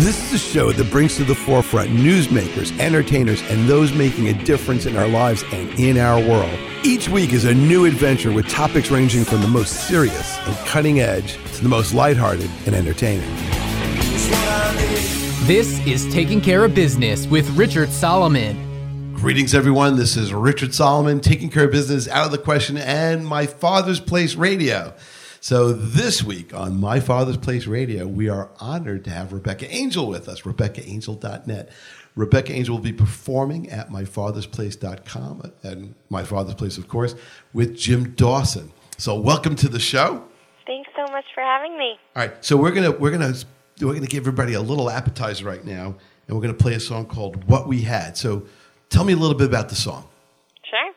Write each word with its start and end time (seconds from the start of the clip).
This 0.00 0.30
is 0.30 0.34
a 0.34 0.38
show 0.38 0.72
that 0.72 0.90
brings 0.90 1.16
to 1.16 1.24
the 1.24 1.34
forefront 1.34 1.88
newsmakers, 1.88 2.78
entertainers, 2.78 3.40
and 3.44 3.66
those 3.66 3.94
making 3.94 4.28
a 4.28 4.34
difference 4.44 4.84
in 4.84 4.94
our 4.94 5.08
lives 5.08 5.42
and 5.52 5.70
in 5.80 5.96
our 5.96 6.20
world. 6.20 6.52
Each 6.84 7.08
week 7.08 7.32
is 7.32 7.46
a 7.46 7.54
new 7.54 7.86
adventure 7.86 8.30
with 8.30 8.46
topics 8.46 8.90
ranging 8.90 9.24
from 9.24 9.40
the 9.40 9.48
most 9.48 9.88
serious 9.88 10.36
and 10.46 10.54
cutting 10.66 11.00
edge 11.00 11.38
to 11.54 11.62
the 11.62 11.70
most 11.70 11.94
lighthearted 11.94 12.50
and 12.66 12.74
entertaining. 12.74 13.26
This 15.46 15.80
is 15.86 16.12
Taking 16.12 16.42
Care 16.42 16.66
of 16.66 16.74
Business 16.74 17.26
with 17.26 17.48
Richard 17.56 17.88
Solomon. 17.88 19.14
Greetings, 19.14 19.54
everyone. 19.54 19.96
This 19.96 20.18
is 20.18 20.30
Richard 20.30 20.74
Solomon, 20.74 21.20
taking 21.20 21.48
care 21.48 21.64
of 21.64 21.72
business 21.72 22.06
out 22.06 22.26
of 22.26 22.32
the 22.32 22.38
question, 22.38 22.76
and 22.76 23.26
my 23.26 23.46
Father's 23.46 23.98
Place 23.98 24.34
Radio. 24.34 24.92
So 25.46 25.72
this 25.72 26.24
week 26.24 26.52
on 26.52 26.80
My 26.80 26.98
Father's 26.98 27.36
Place 27.36 27.68
Radio, 27.68 28.04
we 28.04 28.28
are 28.28 28.50
honored 28.58 29.04
to 29.04 29.10
have 29.10 29.32
Rebecca 29.32 29.72
Angel 29.72 30.08
with 30.08 30.28
us, 30.28 30.40
RebeccaAngel.net. 30.40 31.68
Rebecca 32.16 32.52
Angel 32.52 32.74
will 32.74 32.82
be 32.82 32.92
performing 32.92 33.70
at 33.70 33.88
myfathersplace.com 33.88 35.52
and 35.62 35.94
My 36.10 36.24
Father's 36.24 36.56
Place, 36.56 36.78
of 36.78 36.88
course, 36.88 37.14
with 37.52 37.76
Jim 37.76 38.10
Dawson. 38.14 38.72
So 38.98 39.20
welcome 39.20 39.54
to 39.54 39.68
the 39.68 39.78
show. 39.78 40.24
Thanks 40.66 40.90
so 40.96 41.12
much 41.12 41.26
for 41.32 41.42
having 41.42 41.78
me. 41.78 41.96
All 42.16 42.26
right, 42.26 42.44
so 42.44 42.56
we're 42.56 42.72
gonna 42.72 42.90
we're 42.90 43.12
gonna 43.12 43.34
we're 43.80 43.94
gonna 43.94 44.06
give 44.08 44.24
everybody 44.24 44.54
a 44.54 44.60
little 44.60 44.90
appetizer 44.90 45.44
right 45.44 45.64
now, 45.64 45.94
and 46.26 46.36
we're 46.36 46.42
gonna 46.42 46.54
play 46.54 46.74
a 46.74 46.80
song 46.80 47.06
called 47.06 47.44
"What 47.44 47.68
We 47.68 47.82
Had." 47.82 48.16
So 48.16 48.48
tell 48.88 49.04
me 49.04 49.12
a 49.12 49.16
little 49.16 49.38
bit 49.38 49.46
about 49.46 49.68
the 49.68 49.76
song. 49.76 50.08
Sure. 50.68 50.92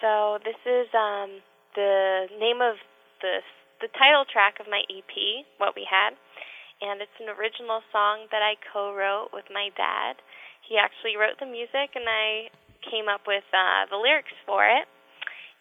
So 0.00 0.38
this 0.44 0.56
is 0.66 0.88
um, 0.92 1.30
the 1.76 2.26
name 2.40 2.60
of 2.60 2.78
the 3.24 3.40
the 3.80 3.88
title 3.96 4.28
track 4.28 4.60
of 4.60 4.68
my 4.68 4.84
EP, 4.86 5.44
What 5.56 5.74
We 5.74 5.88
Had, 5.88 6.14
and 6.84 7.00
it's 7.00 7.18
an 7.20 7.32
original 7.32 7.80
song 7.90 8.28
that 8.30 8.44
I 8.44 8.60
co-wrote 8.70 9.32
with 9.32 9.48
my 9.48 9.72
dad. 9.76 10.20
He 10.62 10.76
actually 10.76 11.16
wrote 11.16 11.40
the 11.40 11.48
music, 11.48 11.96
and 11.96 12.06
I 12.06 12.52
came 12.84 13.08
up 13.08 13.24
with 13.26 13.44
uh, 13.50 13.88
the 13.88 13.98
lyrics 13.98 14.32
for 14.44 14.64
it. 14.68 14.86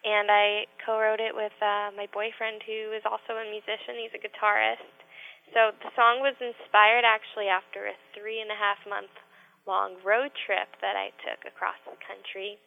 And 0.03 0.27
I 0.27 0.67
co-wrote 0.83 1.23
it 1.23 1.31
with 1.31 1.55
uh, 1.63 1.95
my 1.95 2.11
boyfriend, 2.11 2.59
who 2.67 2.91
is 2.91 3.07
also 3.07 3.39
a 3.39 3.47
musician. 3.47 4.03
He's 4.03 4.11
a 4.11 4.19
guitarist. 4.19 4.91
So 5.55 5.71
the 5.79 5.91
song 5.95 6.19
was 6.19 6.35
inspired 6.43 7.07
actually 7.07 7.47
after 7.47 7.87
a 7.87 7.95
three 8.11 8.43
and 8.43 8.51
a 8.51 8.59
half 8.59 8.83
month 8.83 9.11
long 9.63 9.95
road 10.03 10.35
trip 10.43 10.67
that 10.83 10.99
I 10.99 11.15
took 11.23 11.47
across 11.47 11.79
the 11.87 11.95
country 12.03 12.59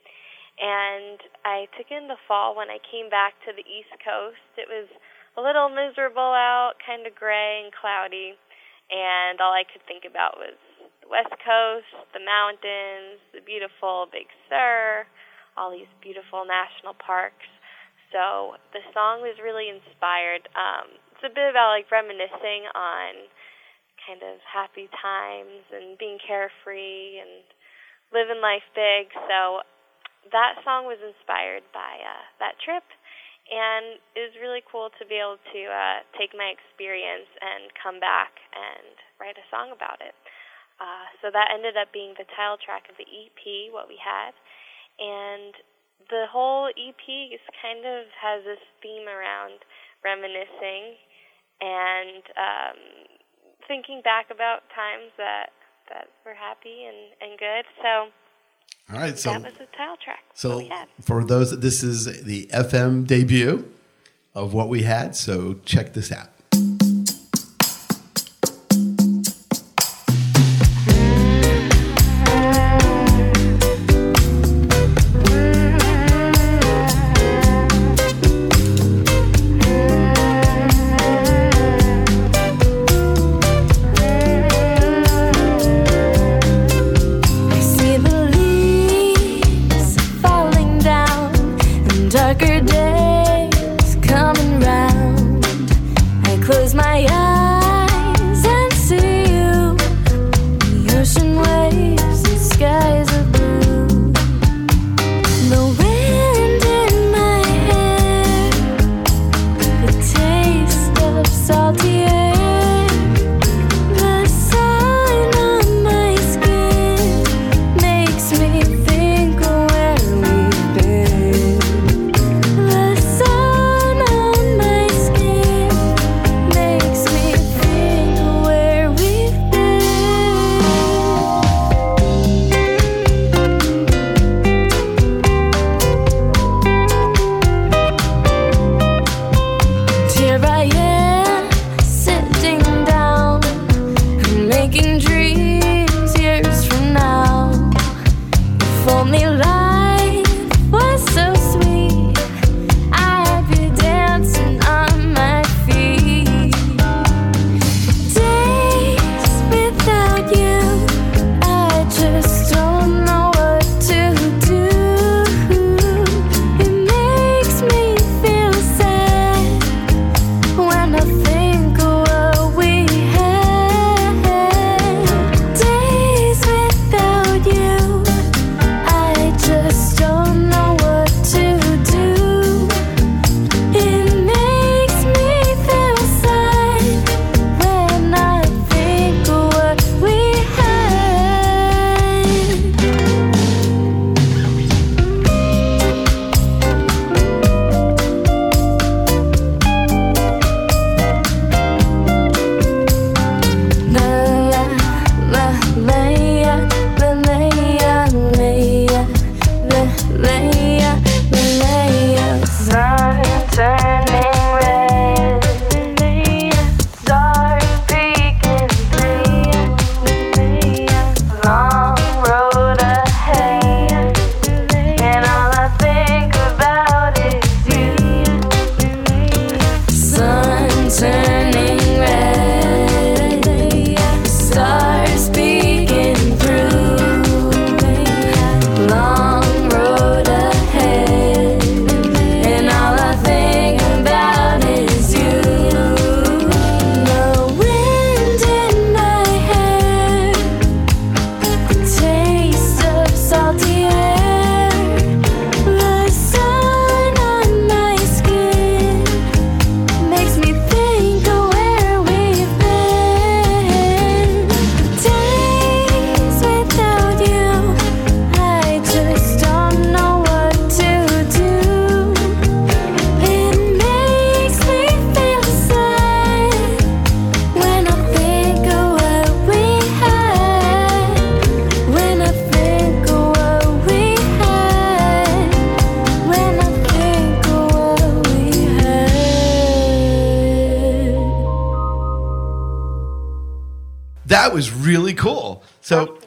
and 0.56 1.20
I 1.44 1.68
took 1.76 1.92
in 1.92 2.08
the 2.08 2.20
fall 2.28 2.56
when 2.56 2.72
I 2.72 2.80
came 2.80 3.12
back 3.12 3.36
to 3.44 3.52
the 3.52 3.64
East 3.64 3.92
Coast. 4.00 4.40
It 4.56 4.68
was 4.68 4.88
a 5.36 5.44
little 5.44 5.68
miserable 5.68 6.32
out, 6.32 6.80
kind 6.80 7.04
of 7.04 7.12
gray 7.12 7.60
and 7.64 7.72
cloudy, 7.76 8.32
and 8.88 9.36
all 9.40 9.52
I 9.52 9.68
could 9.68 9.84
think 9.84 10.08
about 10.08 10.40
was 10.40 10.56
the 11.04 11.08
West 11.12 11.36
Coast, 11.44 11.92
the 12.16 12.24
mountains, 12.24 13.20
the 13.36 13.44
beautiful 13.44 14.08
Big 14.08 14.32
Sur, 14.48 15.04
all 15.60 15.72
these 15.72 15.90
beautiful 16.00 16.48
national 16.48 16.96
parks. 16.96 17.48
So 18.12 18.56
the 18.72 18.80
song 18.96 19.20
was 19.20 19.36
really 19.42 19.68
inspired. 19.68 20.48
Um, 20.56 20.96
it's 21.12 21.26
a 21.26 21.32
bit 21.32 21.52
about 21.52 21.76
like 21.76 21.92
reminiscing 21.92 22.64
on 22.72 23.28
kind 24.08 24.22
of 24.24 24.40
happy 24.46 24.88
times 25.02 25.68
and 25.74 25.98
being 25.98 26.16
carefree 26.22 27.20
and 27.20 27.44
living 28.14 28.40
life 28.40 28.64
big. 28.72 29.12
So 29.26 29.66
that 30.32 30.62
song 30.64 30.86
was 30.86 30.98
inspired 31.02 31.66
by 31.70 32.00
uh, 32.02 32.24
that 32.42 32.58
trip, 32.62 32.84
and 33.46 34.02
it 34.18 34.22
was 34.26 34.34
really 34.42 34.62
cool 34.66 34.90
to 34.98 35.04
be 35.06 35.18
able 35.22 35.38
to 35.38 35.62
uh, 35.70 35.98
take 36.18 36.34
my 36.34 36.50
experience 36.50 37.30
and 37.38 37.70
come 37.78 38.02
back 38.02 38.34
and 38.50 38.94
write 39.22 39.38
a 39.38 39.46
song 39.52 39.70
about 39.70 40.02
it. 40.02 40.14
Uh, 40.76 41.06
so 41.22 41.30
that 41.32 41.54
ended 41.54 41.78
up 41.78 41.88
being 41.94 42.12
the 42.18 42.28
title 42.36 42.60
track 42.60 42.84
of 42.90 42.98
the 43.00 43.06
EP, 43.06 43.72
what 43.72 43.88
we 43.88 43.96
had, 43.96 44.34
and 45.00 45.56
the 46.10 46.28
whole 46.28 46.68
EP 46.68 47.04
is 47.32 47.40
kind 47.62 47.80
of 47.86 48.04
has 48.20 48.44
this 48.44 48.60
theme 48.84 49.08
around 49.08 49.64
reminiscing 50.04 51.00
and 51.60 52.22
um, 52.36 52.78
thinking 53.64 54.04
back 54.04 54.28
about 54.28 54.68
times 54.76 55.10
that 55.16 55.50
that 55.88 56.10
were 56.26 56.34
happy 56.36 56.84
and 56.84 57.14
and 57.24 57.38
good. 57.38 57.64
So 57.80 58.12
all 58.92 58.98
right, 58.98 59.18
so 59.18 59.30
that 59.30 59.42
was 59.42 59.52
the 59.54 59.66
title 59.76 59.96
track. 60.02 60.24
So 60.34 60.68
for 61.00 61.24
those, 61.24 61.58
this 61.58 61.82
is 61.82 62.22
the 62.22 62.46
FM 62.52 63.06
debut 63.06 63.68
of 64.34 64.52
what 64.54 64.68
we 64.68 64.82
had. 64.82 65.16
So 65.16 65.54
check 65.64 65.92
this 65.92 66.12
out. 66.12 66.28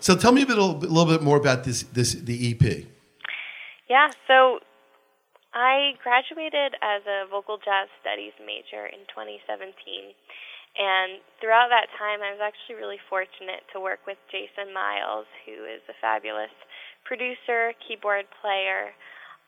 So, 0.09 0.17
tell 0.17 0.33
me 0.33 0.41
a, 0.41 0.50
bit, 0.50 0.57
a 0.57 0.65
little 0.65 1.06
bit 1.06 1.21
more 1.21 1.38
about 1.38 1.69
this, 1.69 1.85
this 1.94 2.17
the 2.17 2.33
EP. 2.33 2.89
Yeah, 3.85 4.09
so 4.25 4.57
I 5.53 6.01
graduated 6.01 6.73
as 6.81 7.06
a 7.06 7.29
vocal 7.29 7.61
jazz 7.61 7.94
studies 8.01 8.33
major 8.41 8.89
in 8.89 9.06
2017. 9.06 9.69
And 10.81 11.21
throughout 11.38 11.69
that 11.69 11.94
time, 12.01 12.25
I 12.25 12.33
was 12.33 12.41
actually 12.41 12.81
really 12.81 12.97
fortunate 13.06 13.61
to 13.69 13.77
work 13.77 14.01
with 14.09 14.17
Jason 14.33 14.73
Miles, 14.73 15.29
who 15.45 15.69
is 15.69 15.85
a 15.85 15.95
fabulous 16.01 16.57
producer, 17.06 17.77
keyboard 17.85 18.25
player, 18.41 18.97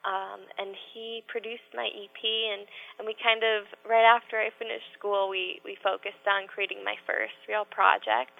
um, 0.05 0.45
and 0.61 0.77
he 0.93 1.25
produced 1.25 1.73
my 1.73 1.89
EP. 1.89 2.21
And, 2.21 2.69
and 3.01 3.09
we 3.09 3.17
kind 3.17 3.41
of, 3.41 3.65
right 3.81 4.05
after 4.05 4.37
I 4.37 4.53
finished 4.61 4.93
school, 4.93 5.25
we, 5.25 5.57
we 5.65 5.73
focused 5.81 6.21
on 6.29 6.45
creating 6.45 6.85
my 6.85 7.01
first 7.09 7.33
real 7.49 7.65
project 7.65 8.37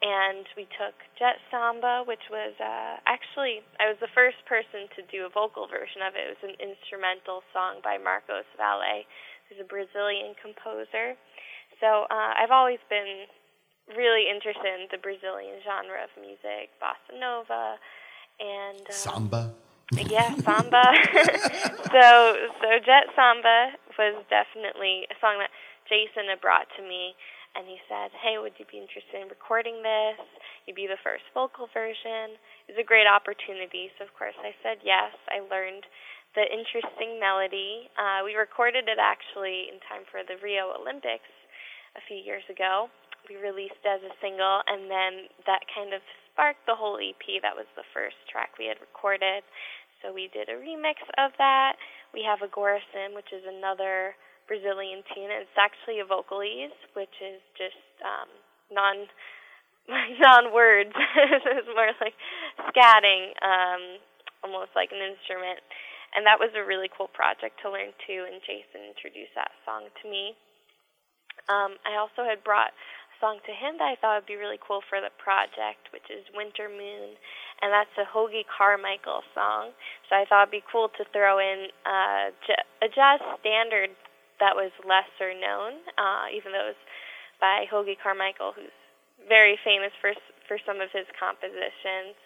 and 0.00 0.48
we 0.56 0.64
took 0.80 0.96
Jet 1.20 1.36
Samba, 1.52 2.04
which 2.08 2.24
was 2.32 2.56
uh, 2.56 2.96
actually 3.04 3.60
I 3.76 3.92
was 3.92 4.00
the 4.00 4.12
first 4.16 4.40
person 4.48 4.88
to 4.96 5.04
do 5.12 5.28
a 5.28 5.30
vocal 5.32 5.68
version 5.68 6.00
of 6.00 6.16
it. 6.16 6.24
It 6.24 6.32
was 6.40 6.44
an 6.48 6.56
instrumental 6.56 7.44
song 7.52 7.84
by 7.84 8.00
Marcos 8.00 8.48
Valle, 8.56 9.04
who's 9.48 9.60
a 9.60 9.68
Brazilian 9.68 10.32
composer. 10.40 11.20
So 11.84 12.08
uh, 12.08 12.32
I've 12.36 12.52
always 12.52 12.80
been 12.88 13.28
really 13.92 14.24
interested 14.24 14.72
in 14.72 14.88
the 14.88 15.00
Brazilian 15.00 15.60
genre 15.60 16.00
of 16.00 16.12
music, 16.16 16.72
bossa 16.80 17.12
nova, 17.12 17.76
and 18.40 18.84
uh, 18.88 18.96
samba. 18.96 19.52
yeah, 20.08 20.32
samba. 20.40 20.84
so 21.92 22.08
so 22.56 22.68
Jet 22.80 23.12
Samba 23.12 23.76
was 24.00 24.16
definitely 24.32 25.04
a 25.12 25.16
song 25.20 25.44
that 25.44 25.52
Jason 25.90 26.32
had 26.32 26.40
brought 26.40 26.72
to 26.78 26.82
me 26.82 27.12
and 27.56 27.66
he 27.66 27.78
said, 27.88 28.10
"Hey, 28.12 28.38
would 28.38 28.54
you 28.58 28.66
be 28.70 28.78
interested 28.78 29.20
in 29.20 29.28
recording 29.28 29.82
this? 29.82 30.18
You'd 30.66 30.78
be 30.78 30.86
the 30.86 31.00
first 31.02 31.24
vocal 31.34 31.66
version. 31.72 32.38
It 32.68 32.76
was 32.76 32.78
a 32.78 32.86
great 32.86 33.06
opportunity." 33.06 33.90
So 33.98 34.04
of 34.04 34.12
course 34.14 34.36
I 34.38 34.54
said 34.62 34.78
yes. 34.82 35.14
I 35.28 35.40
learned 35.40 35.86
the 36.34 36.46
interesting 36.46 37.18
melody. 37.18 37.90
Uh, 37.98 38.22
we 38.22 38.38
recorded 38.38 38.86
it 38.86 38.98
actually 38.98 39.66
in 39.72 39.82
time 39.90 40.06
for 40.10 40.22
the 40.22 40.38
Rio 40.38 40.70
Olympics 40.78 41.30
a 41.98 42.02
few 42.06 42.16
years 42.16 42.46
ago. 42.46 42.88
We 43.28 43.36
released 43.36 43.82
as 43.84 44.00
a 44.02 44.14
single, 44.22 44.62
and 44.66 44.90
then 44.90 45.28
that 45.46 45.60
kind 45.74 45.92
of 45.92 46.00
sparked 46.30 46.64
the 46.66 46.74
whole 46.74 46.98
EP. 47.02 47.42
That 47.42 47.54
was 47.54 47.66
the 47.76 47.86
first 47.92 48.16
track 48.30 48.56
we 48.58 48.66
had 48.66 48.80
recorded. 48.80 49.42
So 50.00 50.12
we 50.14 50.30
did 50.32 50.48
a 50.48 50.56
remix 50.56 51.02
of 51.18 51.32
that. 51.36 51.76
We 52.14 52.24
have 52.24 52.40
Agora-Sim, 52.40 53.12
which 53.12 53.28
is 53.34 53.44
another 53.44 54.16
Brazilian 54.50 55.06
tune. 55.14 55.30
It's 55.30 55.54
actually 55.54 56.02
a 56.02 56.06
vocalese, 56.10 56.74
which 56.98 57.14
is 57.22 57.38
just 57.54 57.78
um, 58.02 58.26
non 58.74 59.06
non 60.18 60.50
words. 60.50 60.90
it's 61.54 61.70
more 61.70 61.94
like 62.02 62.18
scatting, 62.74 63.30
um, 63.46 64.02
almost 64.42 64.74
like 64.74 64.90
an 64.90 64.98
instrument. 64.98 65.62
And 66.18 66.26
that 66.26 66.42
was 66.42 66.50
a 66.58 66.66
really 66.66 66.90
cool 66.90 67.06
project 67.14 67.62
to 67.62 67.70
learn 67.70 67.94
too. 68.02 68.26
And 68.26 68.42
Jason 68.42 68.82
introduced 68.90 69.38
that 69.38 69.54
song 69.62 69.86
to 70.02 70.04
me. 70.10 70.34
Um, 71.46 71.78
I 71.86 71.94
also 72.02 72.26
had 72.26 72.42
brought 72.42 72.74
a 72.74 73.16
song 73.22 73.38
to 73.46 73.54
him 73.54 73.78
that 73.78 73.86
I 73.86 73.96
thought 74.02 74.18
would 74.18 74.26
be 74.26 74.34
really 74.34 74.58
cool 74.58 74.82
for 74.90 74.98
the 74.98 75.14
project, 75.22 75.94
which 75.94 76.10
is 76.10 76.26
Winter 76.34 76.66
Moon, 76.66 77.14
and 77.62 77.70
that's 77.70 77.94
a 77.94 78.04
Hoagy 78.04 78.42
Carmichael 78.42 79.22
song. 79.30 79.70
So 80.10 80.18
I 80.18 80.26
thought 80.26 80.50
it'd 80.50 80.58
be 80.58 80.66
cool 80.66 80.90
to 80.98 81.06
throw 81.14 81.38
in 81.38 81.70
uh, 81.86 82.34
a 82.82 82.88
jazz 82.90 83.22
standard 83.38 83.94
that 84.40 84.56
was 84.56 84.72
lesser 84.82 85.36
known, 85.36 85.84
uh, 86.00 86.32
even 86.34 86.52
though 86.52 86.72
it 86.72 86.76
was 86.76 86.84
by 87.40 87.64
Hoagy 87.70 87.96
Carmichael, 87.96 88.52
who's 88.56 88.74
very 89.28 89.58
famous 89.64 89.92
for 90.00 90.12
for 90.48 90.58
some 90.66 90.80
of 90.80 90.90
his 90.92 91.06
compositions. 91.14 92.16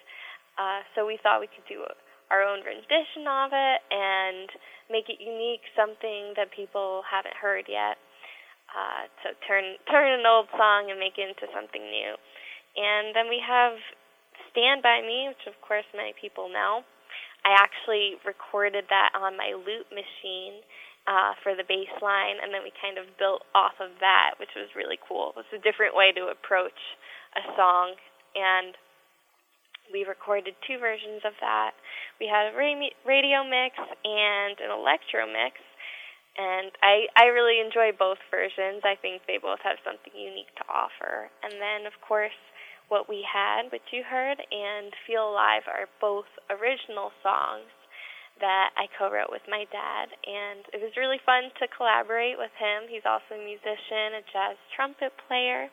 Uh, 0.56 0.80
so 0.94 1.04
we 1.04 1.18
thought 1.20 1.42
we 1.42 1.50
could 1.50 1.66
do 1.68 1.84
our 2.30 2.40
own 2.42 2.64
rendition 2.64 3.26
of 3.28 3.50
it 3.52 3.80
and 3.90 4.48
make 4.88 5.10
it 5.10 5.20
unique, 5.20 5.66
something 5.76 6.32
that 6.38 6.48
people 6.54 7.02
haven't 7.04 7.34
heard 7.36 7.66
yet. 7.68 7.98
Uh, 8.72 9.06
to 9.22 9.28
turn 9.46 9.76
turn 9.90 10.08
an 10.18 10.26
old 10.26 10.48
song 10.56 10.90
and 10.90 10.98
make 10.98 11.18
it 11.18 11.28
into 11.28 11.46
something 11.52 11.82
new. 11.82 12.14
And 12.74 13.14
then 13.14 13.28
we 13.28 13.38
have 13.38 13.78
Stand 14.50 14.82
By 14.82 15.02
Me, 15.02 15.30
which 15.30 15.46
of 15.46 15.54
course 15.62 15.86
many 15.94 16.14
people 16.18 16.48
know. 16.50 16.82
I 17.44 17.52
actually 17.60 18.16
recorded 18.24 18.88
that 18.88 19.12
on 19.12 19.36
my 19.36 19.52
loop 19.52 19.92
machine 19.92 20.64
uh, 21.06 21.36
for 21.44 21.52
the 21.52 21.66
bass 21.68 21.92
line, 22.00 22.40
and 22.40 22.48
then 22.52 22.64
we 22.64 22.72
kind 22.80 22.96
of 22.96 23.04
built 23.20 23.44
off 23.52 23.76
of 23.80 23.92
that, 24.00 24.40
which 24.40 24.56
was 24.56 24.72
really 24.72 24.96
cool. 24.96 25.36
It 25.36 25.44
was 25.44 25.52
a 25.52 25.60
different 25.60 25.92
way 25.92 26.12
to 26.16 26.32
approach 26.32 26.76
a 27.36 27.44
song, 27.56 27.96
and 28.32 28.72
we 29.92 30.08
recorded 30.08 30.56
two 30.64 30.80
versions 30.80 31.20
of 31.28 31.36
that. 31.44 31.76
We 32.16 32.24
had 32.24 32.48
a 32.48 32.56
radio 32.56 33.44
mix 33.44 33.76
and 33.76 34.56
an 34.56 34.72
electro 34.72 35.28
mix, 35.28 35.60
and 36.40 36.72
I 36.80 37.04
I 37.20 37.28
really 37.36 37.60
enjoy 37.60 37.92
both 37.92 38.18
versions. 38.32 38.80
I 38.80 38.96
think 38.96 39.28
they 39.28 39.36
both 39.36 39.60
have 39.60 39.76
something 39.84 40.14
unique 40.16 40.50
to 40.56 40.64
offer. 40.72 41.28
And 41.44 41.60
then, 41.60 41.84
of 41.84 41.92
course, 42.00 42.36
what 42.88 43.12
we 43.12 43.20
had, 43.28 43.68
which 43.68 43.92
you 43.92 44.02
heard, 44.08 44.40
and 44.40 44.92
Feel 45.04 45.28
Alive 45.28 45.68
are 45.68 45.84
both 46.00 46.32
original 46.48 47.12
songs 47.20 47.68
that 48.42 48.74
I 48.74 48.90
co-wrote 48.98 49.30
with 49.30 49.46
my 49.46 49.62
dad, 49.70 50.10
and 50.10 50.66
it 50.74 50.82
was 50.82 50.90
really 50.98 51.22
fun 51.22 51.54
to 51.62 51.70
collaborate 51.70 52.34
with 52.34 52.52
him. 52.58 52.90
He's 52.90 53.06
also 53.06 53.38
a 53.38 53.42
musician, 53.42 54.18
a 54.18 54.24
jazz 54.26 54.58
trumpet 54.74 55.14
player, 55.30 55.70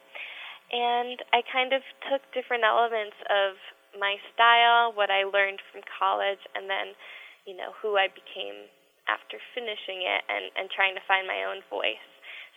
and 0.72 1.18
I 1.34 1.42
kind 1.50 1.74
of 1.74 1.82
took 2.08 2.22
different 2.32 2.64
elements 2.64 3.18
of 3.28 3.58
my 3.98 4.16
style, 4.32 4.94
what 4.96 5.12
I 5.12 5.28
learned 5.28 5.60
from 5.74 5.84
college, 5.90 6.40
and 6.56 6.70
then, 6.70 6.96
you 7.44 7.58
know, 7.58 7.76
who 7.82 7.98
I 7.98 8.08
became 8.08 8.70
after 9.10 9.42
finishing 9.52 10.06
it 10.06 10.22
and, 10.32 10.54
and 10.56 10.72
trying 10.72 10.96
to 10.96 11.04
find 11.10 11.28
my 11.28 11.44
own 11.44 11.66
voice. 11.68 12.06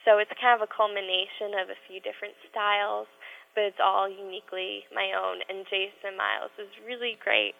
So 0.04 0.20
it's 0.20 0.30
kind 0.36 0.54
of 0.54 0.62
a 0.62 0.70
culmination 0.70 1.56
of 1.58 1.72
a 1.72 1.80
few 1.88 1.98
different 2.04 2.36
styles, 2.52 3.08
but 3.56 3.66
it's 3.66 3.82
all 3.82 4.06
uniquely 4.06 4.84
my 4.92 5.16
own. 5.16 5.40
And 5.48 5.64
Jason 5.66 6.14
Miles 6.14 6.52
is 6.60 6.70
really 6.84 7.16
great 7.18 7.56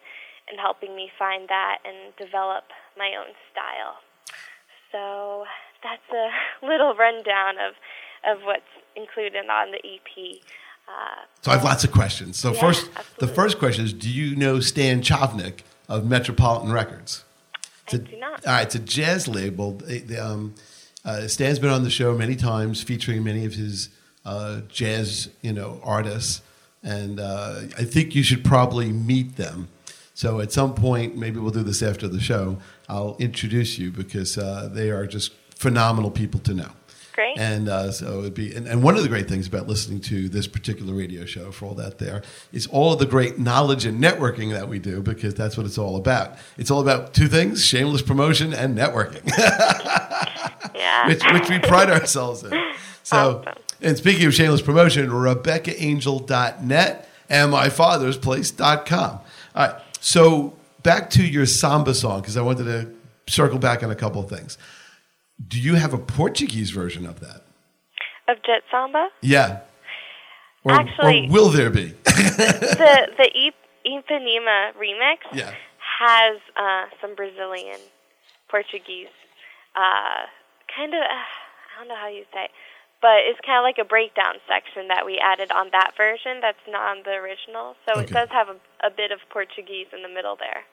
and 0.49 0.61
helping 0.61 0.95
me 0.95 1.11
find 1.19 1.49
that 1.49 1.79
and 1.85 2.15
develop 2.17 2.65
my 2.97 3.13
own 3.19 3.33
style. 3.51 3.97
So 4.93 5.45
that's 5.83 6.09
a 6.13 6.29
little 6.67 6.95
rundown 6.95 7.55
of 7.59 7.75
of 8.27 8.43
what's 8.45 8.63
included 8.97 9.49
on 9.51 9.71
the 9.71 9.79
EP. 9.79 10.41
Uh, 10.89 11.25
so 11.43 11.51
I 11.51 11.55
have 11.55 11.65
lots 11.65 11.85
of 11.85 11.93
questions. 11.93 12.39
So 12.39 12.53
yeah, 12.53 12.61
first, 12.61 12.89
absolutely. 12.97 13.27
the 13.27 13.35
first 13.35 13.59
question 13.59 13.85
is: 13.85 13.93
Do 13.93 14.11
you 14.11 14.37
know 14.37 14.61
Stan 14.61 15.03
Chavnik 15.03 15.61
of 15.89 16.07
Metropolitan 16.07 16.73
Records? 16.73 17.25
It's 17.85 17.95
I 17.95 17.97
a, 17.97 18.01
do 18.01 18.17
not. 18.19 18.47
All 18.47 18.53
right, 18.53 18.63
it's 18.63 18.75
a 18.75 18.81
jazz 18.81 19.29
label. 19.29 19.81
Um, 20.19 20.55
uh, 21.05 21.29
Stan's 21.29 21.59
been 21.59 21.71
on 21.71 21.85
the 21.85 21.91
show 21.91 22.17
many 22.17 22.37
times, 22.37 22.83
featuring 22.83 23.23
many 23.25 23.45
of 23.45 23.55
his 23.55 23.91
uh, 24.25 24.63
jazz, 24.69 25.29
you 25.43 25.53
know, 25.53 25.81
artists, 25.83 26.43
and 26.83 27.21
uh, 27.21 27.61
I 27.79 27.85
think 27.85 28.15
you 28.15 28.23
should 28.23 28.45
probably 28.45 28.91
meet 28.91 29.37
them. 29.37 29.69
So 30.15 30.41
at 30.41 30.53
some 30.53 30.75
point, 30.75 31.17
maybe 31.17 31.41
we'll 31.41 31.51
do 31.51 31.65
this 31.65 31.83
after 31.83 32.07
the 32.07 32.21
show. 32.21 32.59
I'll 32.89 33.17
introduce 33.19 33.79
you 33.79 33.91
because 33.91 34.39
uh, 34.39 34.69
they 34.73 34.91
are 34.91 35.07
just 35.07 35.33
phenomenal 35.57 36.11
people 36.11 36.41
to 36.41 36.55
know. 36.55 36.71
Great. 37.15 37.39
And 37.39 37.69
uh, 37.69 37.93
so 37.93 38.21
it'd 38.21 38.35
be, 38.35 38.55
and, 38.55 38.67
and, 38.67 38.83
one 38.83 38.97
of 38.97 39.05
the 39.05 39.09
great 39.09 39.29
things 39.29 39.47
about 39.47 39.69
listening 39.69 40.01
to 40.01 40.29
this 40.29 40.49
particular 40.49 40.93
radio 40.93 41.25
show, 41.25 41.53
for 41.53 41.67
all 41.67 41.75
that 41.75 41.99
there, 41.99 42.23
is 42.53 42.67
all 42.67 42.93
of 42.93 42.99
the 42.99 43.07
great 43.07 43.39
knowledge 43.39 43.85
and 43.85 44.03
networking 44.03 44.51
that 44.51 44.69
we 44.69 44.81
do 44.81 45.01
because 45.01 45.33
that's 45.33 45.57
what 45.57 45.65
it's 45.65 45.79
all 45.79 45.97
about. 45.97 46.37
It's 46.59 46.73
all 46.73 46.81
about 46.81 47.15
two 47.15 47.29
things: 47.29 47.65
shameless 47.65 48.03
promotion 48.03 48.53
and 48.53 48.77
networking. 48.77 49.25
yeah. 50.75 51.07
which, 51.07 51.23
which 51.33 51.49
we 51.49 51.61
pride 51.61 51.89
ourselves 51.89 52.43
in. 52.43 52.51
So, 53.05 53.45
awesome. 53.47 53.63
and 53.81 53.97
speaking 53.97 54.27
of 54.27 54.35
shameless 54.35 54.63
promotion, 54.63 55.09
RebeccaAngel.net 55.09 57.09
and 57.29 57.53
myfathersplace.com. 57.53 59.11
All 59.11 59.21
right. 59.55 59.81
So 60.05 60.53
back 60.83 61.09
to 61.11 61.25
your 61.25 61.47
samba 61.47 61.95
song 61.95 62.21
because 62.21 62.37
I 62.37 62.43
wanted 62.43 62.65
to 62.65 62.95
circle 63.27 63.59
back 63.59 63.83
on 63.83 63.91
a 63.91 63.95
couple 63.95 64.21
of 64.21 64.29
things. 64.29 64.59
Do 65.49 65.59
you 65.59 65.77
have 65.77 65.95
a 65.95 65.99
Portuguese 65.99 66.71
version 66.73 67.07
of 67.07 67.21
that? 67.21 67.41
Of 68.29 68.37
Jet 68.45 68.65
Samba? 68.71 69.09
Yeah. 69.23 69.61
Or, 70.63 70.73
Actually, 70.73 71.29
or 71.29 71.33
will 71.33 71.49
there 71.49 71.71
be? 71.71 71.87
the 72.05 73.09
the 73.17 73.53
Ipanema 73.87 74.75
remix 74.77 75.21
yeah. 75.33 75.55
has 75.81 76.39
uh, 76.55 76.85
some 77.01 77.15
Brazilian 77.15 77.81
Portuguese 78.51 79.09
uh, 79.75 80.29
kind 80.77 80.93
of 80.93 81.01
uh, 81.01 81.05
I 81.05 81.79
don't 81.79 81.89
know 81.89 81.97
how 81.97 82.09
you 82.09 82.25
say, 82.31 82.45
it, 82.45 82.51
but 83.05 83.21
it's 83.29 83.39
kind 83.45 83.59
of 83.61 83.65
like 83.69 83.77
a 83.77 83.85
breakdown 83.85 84.37
section 84.49 84.89
that 84.89 85.05
we 85.05 85.21
added 85.23 85.53
on 85.53 85.69
that 85.73 85.93
version 85.95 86.41
that's 86.41 86.65
not 86.67 86.97
on 86.97 87.03
the 87.05 87.11
original. 87.11 87.77
So 87.85 88.01
Okay. 88.01 88.05
it 88.05 88.11
does 88.11 88.31
have 88.31 88.49
a, 88.49 88.57
a 88.83 88.91
bit 88.91 89.13
of 89.13 89.19
Portuguese 89.29 89.89
in 89.93 90.01
the 90.01 90.09
middle 90.09 90.37
there. 90.41 90.65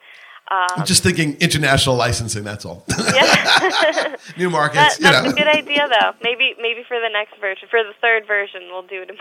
Um, 0.49 0.79
I'm 0.79 0.85
just 0.85 1.03
thinking 1.03 1.35
international 1.41 1.97
licensing. 1.97 2.45
That's 2.45 2.63
all. 2.63 2.85
Yeah. 2.87 4.15
New 4.37 4.49
markets. 4.49 4.97
That, 4.97 5.11
that's 5.11 5.25
know. 5.25 5.31
a 5.31 5.33
good 5.33 5.47
idea, 5.47 5.89
though. 5.89 6.11
Maybe 6.23 6.55
maybe 6.61 6.83
for 6.87 6.97
the 7.01 7.09
next 7.11 7.37
version, 7.41 7.67
for 7.69 7.83
the 7.83 7.93
third 7.99 8.25
version, 8.25 8.61
we'll 8.71 8.87
do 8.87 9.01
it 9.03 9.09
in 9.09 9.17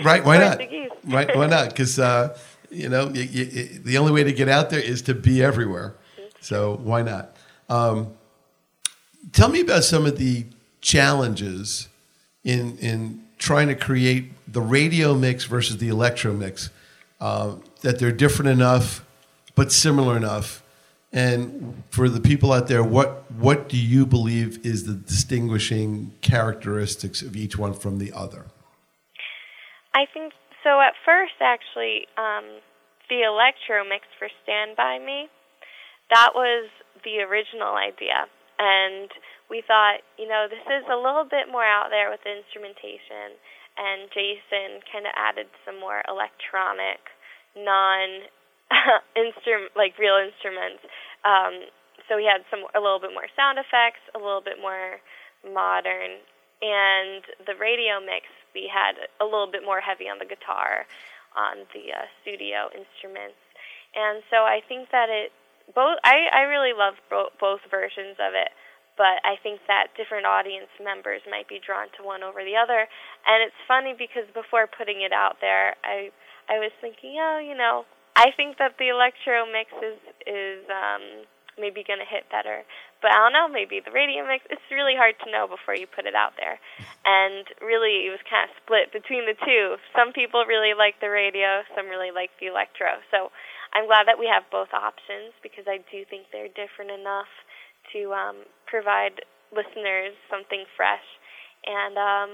Right? 0.04 0.24
Why 0.24 0.38
not? 0.38 0.58
Right? 1.04 1.36
Why 1.36 1.46
not? 1.46 1.68
Because 1.68 1.98
uh, 1.98 2.36
you 2.70 2.88
know, 2.88 3.06
y 3.06 3.28
y 3.32 3.48
y 3.54 3.68
the 3.84 3.98
only 3.98 4.12
way 4.12 4.24
to 4.24 4.32
get 4.32 4.48
out 4.48 4.70
there 4.70 4.80
is 4.80 5.02
to 5.02 5.14
be 5.14 5.44
everywhere. 5.44 5.96
So 6.40 6.76
why 6.82 7.02
not? 7.02 7.36
Um, 7.68 8.14
tell 9.32 9.50
me 9.50 9.60
about 9.60 9.84
some 9.84 10.06
of 10.06 10.16
the 10.16 10.46
challenges 10.80 11.88
in 12.44 12.78
in 12.78 13.24
trying 13.38 13.68
to 13.68 13.74
create 13.74 14.32
the 14.50 14.60
radio 14.60 15.14
mix 15.14 15.44
versus 15.44 15.78
the 15.78 15.88
electro 15.88 16.32
mix. 16.32 16.70
Uh, 17.20 17.56
that 17.80 17.98
they're 17.98 18.12
different 18.12 18.50
enough, 18.50 19.04
but 19.54 19.72
similar 19.72 20.16
enough. 20.16 20.62
And 21.12 21.84
for 21.90 22.08
the 22.08 22.20
people 22.20 22.52
out 22.52 22.66
there, 22.66 22.82
what 22.82 23.30
what 23.30 23.68
do 23.68 23.76
you 23.76 24.04
believe 24.04 24.66
is 24.66 24.84
the 24.84 24.94
distinguishing 24.94 26.12
characteristics 26.20 27.22
of 27.22 27.36
each 27.36 27.56
one 27.56 27.72
from 27.72 27.98
the 27.98 28.12
other? 28.12 28.46
I 29.94 30.06
think 30.12 30.32
so. 30.64 30.80
At 30.80 30.94
first, 31.04 31.34
actually, 31.40 32.08
um, 32.18 32.58
the 33.08 33.22
electro 33.22 33.84
mix 33.88 34.06
for 34.18 34.28
"Stand 34.42 34.76
by 34.76 34.98
Me," 34.98 35.28
that 36.10 36.30
was 36.34 36.68
the 37.04 37.20
original 37.20 37.76
idea, 37.76 38.26
and 38.58 39.08
we 39.50 39.62
thought, 39.66 40.00
you 40.16 40.28
know, 40.28 40.46
this 40.48 40.64
is 40.64 40.84
a 40.88 40.96
little 40.96 41.24
bit 41.24 41.52
more 41.52 41.64
out 41.64 41.88
there 41.90 42.08
with 42.10 42.20
the 42.24 42.32
instrumentation, 42.32 43.36
and 43.76 44.08
Jason 44.10 44.80
kind 44.88 45.04
of 45.04 45.12
added 45.16 45.48
some 45.66 45.80
more 45.80 46.00
electronic, 46.08 47.00
non 47.56 48.28
instrument 49.16 49.72
like 49.76 49.98
real 49.98 50.16
instruments. 50.16 50.82
Um, 51.24 51.68
so 52.08 52.16
we 52.16 52.24
had 52.24 52.44
some 52.50 52.64
a 52.74 52.80
little 52.80 53.00
bit 53.00 53.12
more 53.12 53.28
sound 53.36 53.58
effects, 53.58 54.02
a 54.14 54.20
little 54.20 54.42
bit 54.44 54.60
more 54.60 55.00
modern, 55.44 56.20
and 56.62 57.22
the 57.44 57.56
radio 57.60 58.00
mix 58.00 58.28
we 58.54 58.70
had 58.70 58.96
a 59.20 59.26
little 59.26 59.50
bit 59.50 59.64
more 59.64 59.80
heavy 59.80 60.08
on 60.08 60.18
the 60.22 60.28
guitar, 60.28 60.86
on 61.36 61.66
the 61.74 61.92
uh, 61.92 62.06
studio 62.22 62.70
instruments, 62.72 63.40
and 63.92 64.22
so 64.30 64.46
I 64.46 64.62
think 64.66 64.88
that 64.92 65.10
it 65.10 65.32
both 65.74 65.98
I 66.04 66.28
I 66.32 66.42
really 66.46 66.72
love 66.76 66.94
bo- 67.10 67.32
both 67.40 67.60
versions 67.70 68.16
of 68.20 68.34
it. 68.34 68.52
But 68.96 69.18
I 69.26 69.34
think 69.42 69.60
that 69.66 69.90
different 69.98 70.26
audience 70.26 70.70
members 70.78 71.20
might 71.26 71.48
be 71.48 71.58
drawn 71.58 71.90
to 71.98 72.06
one 72.06 72.22
over 72.22 72.46
the 72.46 72.54
other, 72.54 72.86
and 73.26 73.42
it's 73.42 73.58
funny 73.66 73.94
because 73.96 74.30
before 74.30 74.70
putting 74.70 75.02
it 75.02 75.12
out 75.12 75.42
there, 75.42 75.74
I 75.82 76.14
I 76.48 76.62
was 76.62 76.70
thinking, 76.80 77.18
oh, 77.18 77.42
you 77.42 77.56
know, 77.56 77.84
I 78.14 78.30
think 78.36 78.58
that 78.58 78.78
the 78.78 78.88
electro 78.94 79.46
mix 79.50 79.74
is 79.82 79.98
is 80.26 80.62
um, 80.70 81.26
maybe 81.58 81.82
going 81.82 81.98
to 81.98 82.06
hit 82.06 82.30
better, 82.30 82.62
but 83.02 83.10
I 83.10 83.18
don't 83.18 83.34
know. 83.34 83.50
Maybe 83.50 83.82
the 83.82 83.90
radio 83.90 84.22
mix. 84.26 84.46
It's 84.50 84.64
really 84.70 84.94
hard 84.94 85.18
to 85.26 85.30
know 85.30 85.50
before 85.50 85.74
you 85.74 85.90
put 85.90 86.06
it 86.06 86.14
out 86.14 86.38
there, 86.38 86.62
and 87.02 87.42
really 87.58 88.06
it 88.06 88.14
was 88.14 88.22
kind 88.30 88.46
of 88.46 88.54
split 88.62 88.94
between 88.94 89.26
the 89.26 89.34
two. 89.42 89.76
Some 89.94 90.14
people 90.14 90.46
really 90.46 90.74
like 90.78 91.02
the 91.02 91.10
radio, 91.10 91.66
some 91.74 91.90
really 91.90 92.14
like 92.14 92.30
the 92.38 92.46
electro. 92.46 93.02
So 93.10 93.34
I'm 93.74 93.90
glad 93.90 94.06
that 94.06 94.18
we 94.18 94.30
have 94.30 94.46
both 94.54 94.70
options 94.70 95.34
because 95.42 95.66
I 95.66 95.82
do 95.90 96.06
think 96.06 96.30
they're 96.30 96.52
different 96.54 96.94
enough 96.94 97.30
to 97.92 98.14
um, 98.14 98.46
provide 98.66 99.22
listeners 99.52 100.14
something 100.30 100.64
fresh. 100.76 101.04
And 101.66 101.96
um, 101.96 102.30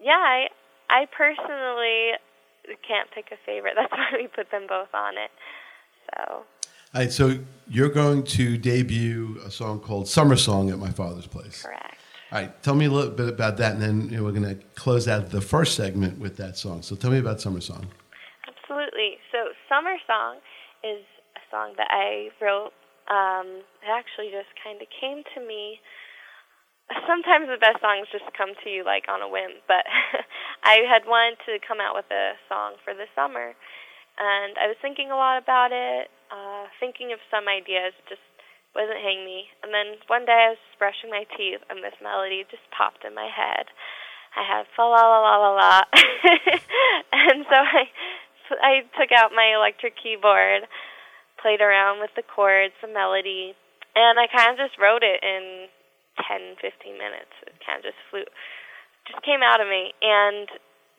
yeah, 0.00 0.12
I 0.12 0.46
I 0.90 1.06
personally 1.16 2.12
can't 2.86 3.10
pick 3.14 3.26
a 3.32 3.36
favorite. 3.44 3.74
That's 3.76 3.92
why 3.92 4.10
we 4.16 4.28
put 4.28 4.50
them 4.50 4.66
both 4.68 4.92
on 4.94 5.14
it. 5.18 5.30
So 6.06 6.32
All 6.34 6.44
right, 6.94 7.12
so 7.12 7.38
you're 7.68 7.88
going 7.88 8.24
to 8.24 8.56
debut 8.58 9.40
a 9.44 9.50
song 9.50 9.80
called 9.80 10.08
"Summer 10.08 10.36
Song" 10.36 10.70
at 10.70 10.78
my 10.78 10.90
father's 10.90 11.26
place. 11.26 11.62
correct. 11.62 11.96
All 12.30 12.38
right, 12.40 12.62
tell 12.62 12.74
me 12.74 12.86
a 12.86 12.90
little 12.90 13.10
bit 13.10 13.28
about 13.28 13.58
that, 13.58 13.72
and 13.74 13.82
then 13.82 14.08
you 14.08 14.16
know, 14.16 14.24
we're 14.24 14.32
going 14.32 14.48
to 14.56 14.64
close 14.74 15.06
out 15.06 15.28
the 15.30 15.42
first 15.42 15.76
segment 15.76 16.18
with 16.18 16.38
that 16.38 16.56
song. 16.56 16.80
So 16.80 16.96
tell 16.96 17.10
me 17.10 17.18
about 17.18 17.40
"Summer 17.40 17.60
Song." 17.60 17.86
Absolutely. 18.48 19.18
So, 19.30 19.52
Summer 19.68 19.96
Song 20.06 20.36
is 20.82 21.04
a 21.36 21.40
song 21.50 21.74
that 21.76 21.88
I 21.90 22.30
wrote. 22.40 22.72
Um, 23.10 23.66
it 23.82 23.90
actually 23.90 24.30
just 24.30 24.50
kind 24.62 24.78
of 24.80 24.88
came 24.90 25.22
to 25.34 25.40
me. 25.42 25.80
Sometimes 27.08 27.48
the 27.48 27.62
best 27.62 27.80
songs 27.80 28.10
just 28.12 28.26
come 28.36 28.52
to 28.52 28.68
you 28.68 28.84
like 28.84 29.08
on 29.08 29.22
a 29.22 29.30
whim, 29.30 29.64
but 29.66 29.86
I 30.62 30.84
had 30.84 31.08
wanted 31.08 31.40
to 31.48 31.62
come 31.62 31.80
out 31.80 31.96
with 31.96 32.10
a 32.12 32.36
song 32.50 32.76
for 32.84 32.92
the 32.92 33.08
summer, 33.16 33.56
and 34.18 34.52
I 34.60 34.68
was 34.68 34.76
thinking 34.82 35.08
a 35.08 35.16
lot 35.16 35.40
about 35.40 35.72
it, 35.72 36.12
uh, 36.28 36.68
thinking 36.78 37.14
of 37.16 37.22
some 37.32 37.48
ideas, 37.48 37.96
just 38.12 38.22
wasn't 38.76 39.00
hitting 39.00 39.24
me. 39.24 39.48
And 39.64 39.72
then 39.72 40.00
one 40.08 40.28
day 40.28 40.52
I 40.52 40.56
was 40.56 40.64
brushing 40.76 41.08
my 41.08 41.24
teeth, 41.36 41.64
and 41.72 41.80
this 41.80 41.96
melody 42.02 42.44
just 42.50 42.64
popped 42.76 43.08
in 43.08 43.16
my 43.16 43.28
head. 43.28 43.72
I 44.36 44.44
had 44.44 44.64
fa 44.76 44.84
la 44.84 45.00
la 45.00 45.20
la 45.20 45.34
la 45.36 45.52
la, 45.56 45.76
and 47.12 47.44
so 47.48 47.56
I 47.56 47.88
I 48.60 48.84
took 48.98 49.12
out 49.12 49.32
my 49.32 49.54
electric 49.56 49.94
keyboard, 49.96 50.68
played 51.42 51.60
around 51.60 51.98
with 51.98 52.14
the 52.14 52.22
chords, 52.22 52.72
the 52.80 52.88
melody, 52.88 53.58
and 53.98 54.16
I 54.16 54.30
kind 54.30 54.54
of 54.54 54.56
just 54.56 54.78
wrote 54.78 55.02
it 55.02 55.20
in 55.20 55.68
10, 56.16 56.56
15 56.62 56.96
minutes. 56.96 57.34
It 57.44 57.58
kind 57.60 57.82
of 57.82 57.84
just 57.84 58.00
flew, 58.08 58.24
just 59.10 59.20
came 59.26 59.42
out 59.42 59.60
of 59.60 59.68
me. 59.68 59.92
And 60.00 60.48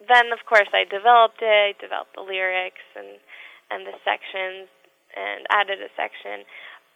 then, 0.06 0.36
of 0.36 0.46
course, 0.46 0.70
I 0.76 0.84
developed 0.84 1.42
it. 1.42 1.48
I 1.48 1.74
developed 1.80 2.14
the 2.14 2.26
lyrics 2.28 2.84
and 2.94 3.18
and 3.72 3.88
the 3.88 3.96
sections, 4.06 4.70
and 5.16 5.48
added 5.50 5.82
a 5.82 5.90
section. 5.98 6.46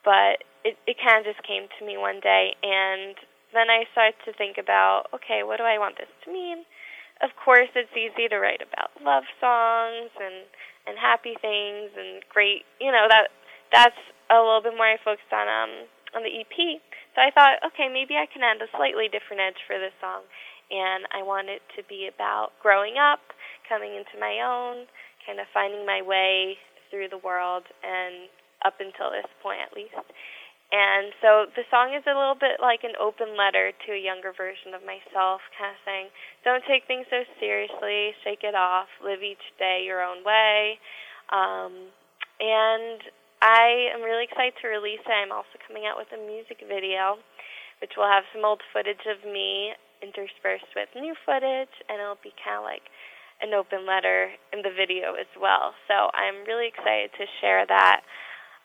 But 0.03 0.45
it 0.61 0.77
it 0.85 0.99
kind 1.01 1.23
of 1.23 1.25
just 1.25 1.41
came 1.47 1.65
to 1.65 1.81
me 1.87 1.97
one 1.97 2.19
day, 2.19 2.53
and 2.61 3.15
then 3.55 3.71
I 3.71 3.87
started 3.95 4.19
to 4.27 4.35
think 4.35 4.59
about, 4.59 5.09
okay, 5.15 5.41
what 5.41 5.57
do 5.57 5.63
I 5.63 5.79
want 5.79 5.97
this 5.97 6.11
to 6.25 6.29
mean? 6.29 6.67
Of 7.23 7.33
course, 7.33 7.71
it's 7.73 7.95
easy 7.97 8.29
to 8.29 8.37
write 8.37 8.61
about 8.61 8.93
love 9.01 9.25
songs 9.41 10.13
and 10.21 10.45
and 10.87 10.95
happy 10.95 11.35
things 11.41 11.91
and 11.97 12.23
great, 12.31 12.63
you 12.79 12.91
know 12.91 13.07
that 13.09 13.27
that's 13.71 13.99
a 14.29 14.39
little 14.39 14.61
bit 14.61 14.75
more 14.75 14.87
I 14.87 14.97
focused 15.03 15.31
on 15.31 15.47
um 15.47 15.87
on 16.15 16.23
the 16.23 16.31
EP. 16.31 16.81
So 17.15 17.21
I 17.21 17.31
thought, 17.33 17.59
okay, 17.73 17.91
maybe 17.91 18.15
I 18.15 18.29
can 18.29 18.45
add 18.45 18.61
a 18.61 18.69
slightly 18.77 19.11
different 19.11 19.41
edge 19.43 19.59
for 19.67 19.75
this 19.75 19.93
song, 19.99 20.23
and 20.71 21.03
I 21.11 21.25
want 21.25 21.49
it 21.49 21.65
to 21.75 21.83
be 21.89 22.07
about 22.07 22.55
growing 22.61 22.95
up, 22.95 23.19
coming 23.67 23.97
into 23.97 24.15
my 24.21 24.39
own, 24.45 24.87
kind 25.25 25.41
of 25.41 25.49
finding 25.51 25.83
my 25.83 26.01
way 26.05 26.55
through 26.89 27.09
the 27.09 27.19
world, 27.19 27.65
and 27.83 28.31
up 28.63 28.79
until 28.79 29.11
this 29.11 29.27
point 29.43 29.59
at 29.61 29.75
least. 29.75 29.97
And 30.67 31.15
so 31.23 31.47
the 31.55 31.63
song 31.71 31.95
is 31.95 32.03
a 32.03 32.11
little 32.11 32.35
bit 32.35 32.59
like 32.59 32.83
an 32.83 32.91
open 32.99 33.39
letter 33.39 33.71
to 33.71 33.89
a 33.95 33.99
younger 33.99 34.35
version 34.35 34.75
of 34.75 34.83
myself, 34.83 35.39
kind 35.55 35.71
of 35.71 35.79
saying, 35.87 36.07
don't 36.43 36.63
take 36.67 36.83
things 36.91 37.07
so 37.07 37.23
seriously, 37.39 38.11
shake 38.27 38.43
it 38.43 38.51
off, 38.51 38.91
live 38.99 39.23
each 39.23 39.43
day 39.55 39.87
your 39.87 40.03
own 40.03 40.27
way. 40.27 40.75
Um, 41.31 41.87
and 42.43 42.99
I 43.41 43.93
am 43.93 44.01
really 44.01 44.25
excited 44.25 44.57
to 44.61 44.67
release 44.67 45.03
it. 45.05 45.13
I'm 45.13 45.31
also 45.31 45.61
coming 45.67 45.85
out 45.85 45.97
with 45.97 46.09
a 46.09 46.21
music 46.21 46.63
video, 46.65 47.21
which 47.81 47.93
will 47.97 48.09
have 48.09 48.25
some 48.33 48.45
old 48.45 48.61
footage 48.73 49.05
of 49.05 49.21
me 49.25 49.73
interspersed 50.01 50.69
with 50.75 50.89
new 50.95 51.13
footage, 51.25 51.73
and 51.89 52.01
it'll 52.01 52.21
be 52.21 52.33
kind 52.41 52.57
of 52.57 52.65
like 52.65 52.85
an 53.41 53.53
open 53.53 53.85
letter 53.85 54.33
in 54.53 54.65
the 54.65 54.73
video 54.73 55.13
as 55.13 55.29
well. 55.37 55.73
So 55.87 56.09
I'm 56.13 56.45
really 56.49 56.67
excited 56.67 57.13
to 57.17 57.25
share 57.41 57.65
that. 57.67 58.01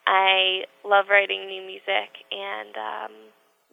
I 0.06 0.64
love 0.84 1.06
writing 1.10 1.46
new 1.46 1.62
music, 1.62 2.10
and 2.32 2.74
um, 2.76 3.12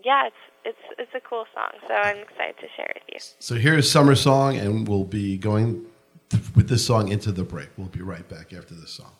yeah, 0.03 0.27
it's 0.27 0.43
it's 0.65 0.85
it's 0.99 1.15
a 1.15 1.23
cool 1.27 1.45
song. 1.55 1.71
So 1.87 1.93
I'm 1.93 2.19
excited 2.19 2.55
to 2.59 2.67
share 2.75 2.91
it 2.91 3.01
with 3.07 3.15
you. 3.15 3.19
So 3.39 3.55
here's 3.55 3.89
"Summer 3.89 4.15
Song," 4.15 4.57
and 4.57 4.87
we'll 4.87 5.05
be 5.05 5.37
going 5.37 5.85
with 6.55 6.69
this 6.69 6.85
song 6.85 7.09
into 7.09 7.31
the 7.31 7.43
break. 7.43 7.69
We'll 7.77 7.87
be 7.87 8.01
right 8.01 8.27
back 8.27 8.53
after 8.53 8.75
this 8.75 8.91
song. 8.91 9.11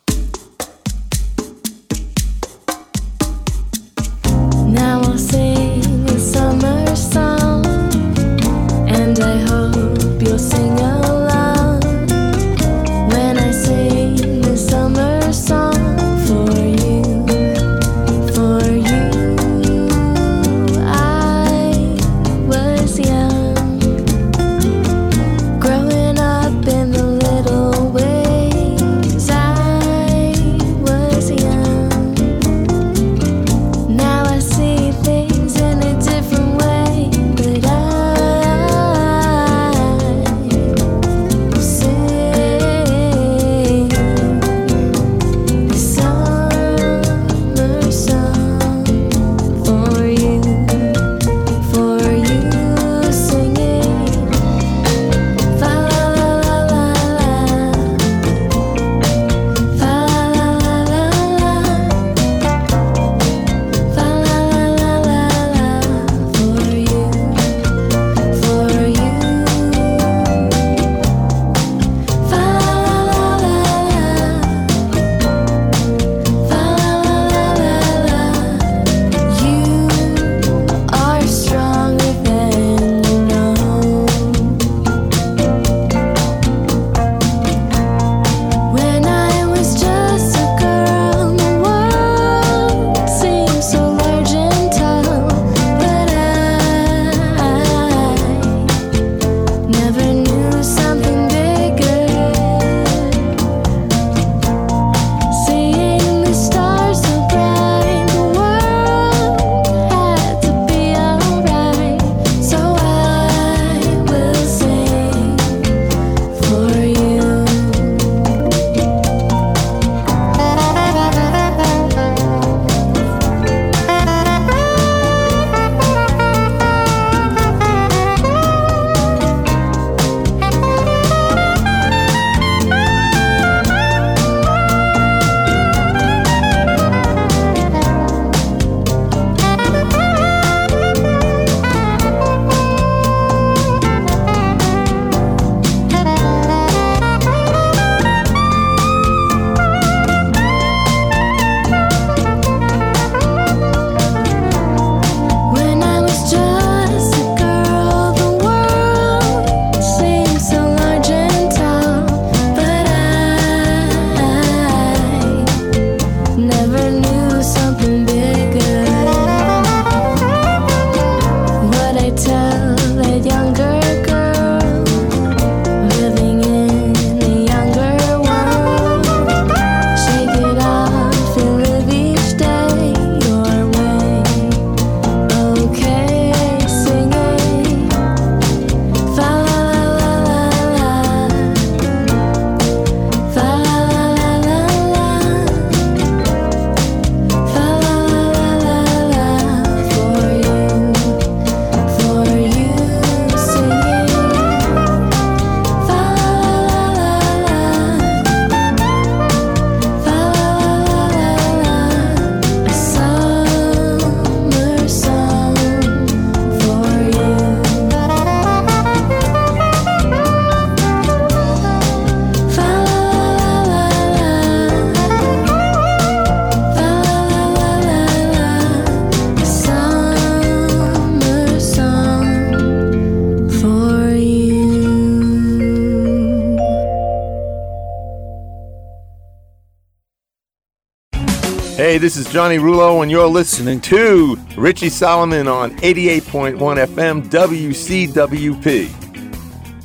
Hey, 241.90 241.98
this 241.98 242.18
is 242.18 242.32
Johnny 242.32 242.60
Rulo, 242.60 243.02
and 243.02 243.10
you're 243.10 243.26
listening 243.26 243.82
to 243.82 244.38
Richie 244.56 244.90
Solomon 244.90 245.48
on 245.48 245.76
88.1 245.78 246.60
FM 246.86 247.24
WCWP. 247.32 248.92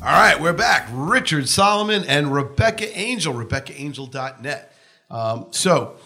All 0.03 0.13
right, 0.13 0.39
we're 0.39 0.53
back. 0.53 0.87
Richard 0.93 1.49
Solomon 1.49 2.05
and 2.05 2.31
Rebecca 2.31 2.95
Angel, 2.95 3.33
RebeccaAngel.net. 3.33 4.77
Um, 5.11 5.47
so, 5.51 5.97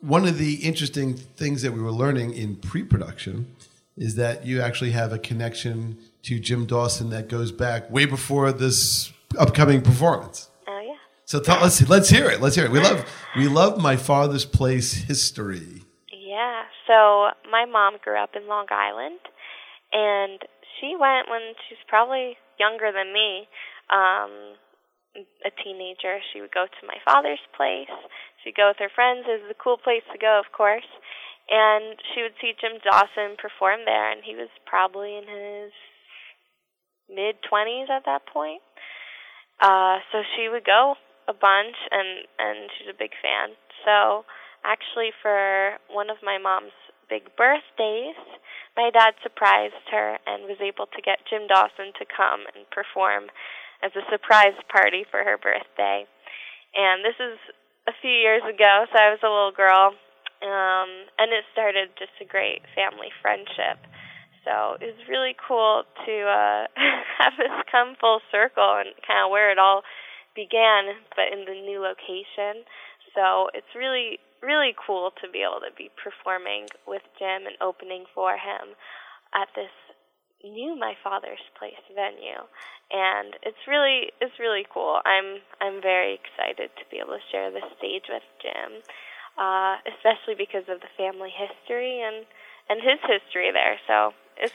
one 0.00 0.26
of 0.26 0.38
the 0.38 0.54
interesting 0.54 1.18
things 1.18 1.60
that 1.60 1.72
we 1.72 1.82
were 1.82 1.92
learning 1.92 2.32
in 2.32 2.56
pre 2.56 2.82
production 2.82 3.54
is 3.98 4.14
that 4.14 4.46
you 4.46 4.62
actually 4.62 4.92
have 4.92 5.12
a 5.12 5.18
connection 5.18 5.98
to 6.22 6.40
Jim 6.40 6.64
Dawson 6.64 7.10
that 7.10 7.28
goes 7.28 7.52
back 7.52 7.90
way 7.90 8.06
before 8.06 8.52
this 8.52 9.12
upcoming 9.38 9.82
performance. 9.82 10.48
So 11.24 11.40
us, 11.40 11.88
let's 11.88 12.08
hear 12.08 12.28
it. 12.30 12.40
Let's 12.40 12.56
hear 12.56 12.66
it. 12.66 12.70
We 12.70 12.80
love, 12.80 13.06
we 13.36 13.48
love 13.48 13.80
my 13.80 13.96
father's 13.96 14.44
place 14.44 14.92
history. 14.92 15.82
Yeah. 16.12 16.62
So 16.86 17.30
my 17.50 17.64
mom 17.64 17.96
grew 18.02 18.18
up 18.18 18.30
in 18.36 18.48
Long 18.48 18.66
Island, 18.70 19.20
and 19.92 20.40
she 20.80 20.94
went 20.98 21.30
when 21.30 21.54
she 21.68 21.74
was 21.74 21.84
probably 21.88 22.36
younger 22.58 22.90
than 22.92 23.12
me. 23.12 23.48
Um, 23.90 24.58
a 25.44 25.52
teenager, 25.62 26.18
she 26.32 26.40
would 26.40 26.52
go 26.52 26.66
to 26.66 26.86
my 26.86 26.96
father's 27.04 27.42
place. 27.56 27.92
She'd 28.42 28.56
go 28.56 28.68
with 28.68 28.80
her 28.80 28.90
friends. 28.94 29.28
It 29.28 29.44
was 29.44 29.52
a 29.52 29.62
cool 29.62 29.76
place 29.76 30.04
to 30.12 30.18
go, 30.18 30.40
of 30.40 30.50
course. 30.56 30.88
And 31.50 32.00
she 32.14 32.22
would 32.22 32.34
see 32.40 32.56
Jim 32.58 32.80
Dawson 32.82 33.36
perform 33.36 33.84
there, 33.84 34.10
and 34.10 34.22
he 34.24 34.34
was 34.34 34.48
probably 34.64 35.16
in 35.16 35.28
his 35.28 35.72
mid 37.10 37.36
20s 37.44 37.90
at 37.90 38.06
that 38.06 38.24
point. 38.26 38.62
Uh, 39.60 40.00
so 40.10 40.22
she 40.34 40.48
would 40.48 40.64
go 40.64 40.94
a 41.28 41.34
bunch, 41.34 41.76
and 41.90 42.26
and 42.38 42.70
she's 42.74 42.88
a 42.90 42.98
big 42.98 43.12
fan. 43.22 43.54
So 43.84 44.24
actually, 44.64 45.10
for 45.22 45.78
one 45.90 46.10
of 46.10 46.18
my 46.22 46.38
mom's 46.38 46.74
big 47.08 47.28
birthdays, 47.36 48.16
my 48.76 48.90
dad 48.90 49.14
surprised 49.22 49.86
her 49.90 50.16
and 50.26 50.48
was 50.48 50.58
able 50.64 50.86
to 50.86 51.00
get 51.02 51.28
Jim 51.28 51.46
Dawson 51.46 51.92
to 51.98 52.04
come 52.08 52.48
and 52.54 52.64
perform 52.70 53.28
as 53.84 53.92
a 53.98 54.06
surprise 54.08 54.56
party 54.70 55.04
for 55.10 55.20
her 55.20 55.36
birthday. 55.36 56.06
And 56.72 57.04
this 57.04 57.18
is 57.20 57.36
a 57.86 57.92
few 58.00 58.14
years 58.14 58.42
ago, 58.46 58.86
so 58.88 58.96
I 58.96 59.10
was 59.10 59.20
a 59.20 59.28
little 59.28 59.52
girl, 59.52 59.92
um, 60.40 60.90
and 61.18 61.34
it 61.34 61.44
started 61.52 61.90
just 61.98 62.16
a 62.22 62.24
great 62.24 62.62
family 62.72 63.12
friendship. 63.20 63.82
So 64.46 64.80
it 64.80 64.96
was 64.96 65.06
really 65.08 65.36
cool 65.36 65.84
to 65.84 66.14
uh, 66.26 66.64
have 67.20 67.34
this 67.38 67.52
come 67.70 67.94
full 68.00 68.20
circle 68.30 68.82
and 68.82 68.90
kind 69.06 69.26
of 69.26 69.30
where 69.30 69.52
it 69.52 69.58
all 69.58 69.82
began, 70.34 70.96
but 71.16 71.32
in 71.32 71.44
the 71.44 71.54
new 71.60 71.80
location. 71.80 72.64
So 73.14 73.48
it's 73.54 73.74
really, 73.76 74.18
really 74.42 74.74
cool 74.74 75.12
to 75.22 75.28
be 75.30 75.42
able 75.44 75.60
to 75.60 75.74
be 75.76 75.90
performing 76.02 76.66
with 76.86 77.02
Jim 77.18 77.46
and 77.46 77.56
opening 77.60 78.04
for 78.14 78.32
him 78.34 78.74
at 79.34 79.48
this 79.54 79.72
new 80.44 80.74
My 80.78 80.94
Father's 81.04 81.42
Place 81.58 81.80
venue. 81.94 82.42
And 82.90 83.36
it's 83.42 83.64
really, 83.68 84.12
it's 84.20 84.38
really 84.40 84.66
cool. 84.72 85.00
I'm, 85.04 85.40
I'm 85.60 85.80
very 85.80 86.14
excited 86.18 86.70
to 86.76 86.84
be 86.90 86.98
able 86.98 87.14
to 87.16 87.24
share 87.30 87.50
the 87.50 87.62
stage 87.78 88.04
with 88.08 88.24
Jim, 88.42 88.82
uh, 89.38 89.76
especially 89.88 90.34
because 90.36 90.64
of 90.68 90.80
the 90.80 90.90
family 90.96 91.30
history 91.32 92.00
and, 92.02 92.26
and 92.68 92.80
his 92.80 93.00
history 93.06 93.52
there. 93.52 93.78
So 93.86 94.12
it's 94.36 94.52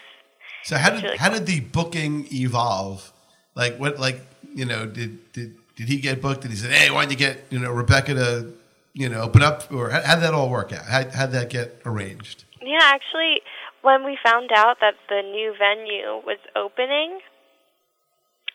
So 0.64 0.78
how 0.78 0.90
it's 0.90 0.98
did 0.98 1.04
really 1.04 1.18
how 1.18 1.30
cool. 1.30 1.40
did 1.40 1.48
the 1.48 1.60
booking 1.62 2.28
evolve? 2.32 3.12
Like 3.56 3.78
what 3.78 4.00
like 4.00 4.22
you 4.54 4.66
know 4.66 4.86
did 4.86 5.32
did 5.34 5.56
did 5.78 5.88
he 5.88 5.98
get 5.98 6.22
booked 6.22 6.44
and 6.44 6.52
he 6.52 6.60
said 6.60 6.72
hey 6.72 6.92
why 6.92 7.04
don't 7.04 7.12
you 7.12 7.18
get 7.18 7.46
you 7.50 7.60
know 7.60 7.72
Rebecca 7.72 8.14
to 8.14 8.54
you 8.98 9.08
know 9.08 9.22
open 9.22 9.42
up 9.42 9.72
or 9.72 9.92
how 9.92 10.16
did 10.16 10.24
that 10.24 10.34
all 10.34 10.50
work 10.50 10.74
out? 10.74 10.86
How 10.86 11.08
how 11.10 11.26
did 11.28 11.36
that 11.36 11.50
get 11.50 11.82
arranged? 11.86 12.44
Yeah, 12.62 12.82
actually, 12.82 13.42
when 13.82 14.04
we 14.04 14.18
found 14.26 14.50
out 14.54 14.78
that 14.82 14.96
the 15.08 15.22
new 15.22 15.54
venue 15.54 16.20
was 16.26 16.42
opening, 16.56 17.22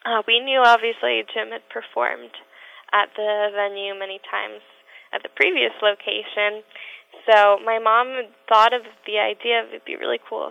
uh, 0.05 0.23
we 0.27 0.41
knew 0.41 0.61
obviously 0.61 1.23
Jim 1.33 1.55
had 1.55 1.63
performed 1.71 2.35
at 2.93 3.09
the 3.17 3.49
venue 3.55 3.95
many 3.95 4.21
times 4.29 4.61
at 5.15 5.23
the 5.23 5.31
previous 5.31 5.73
location. 5.81 6.67
So 7.25 7.59
my 7.65 7.79
mom 7.79 8.27
thought 8.49 8.75
of 8.75 8.83
the 9.07 9.23
idea 9.23 9.63
of 9.63 9.69
it'd 9.69 9.85
be 9.87 9.97
really 9.97 10.19
cool 10.29 10.51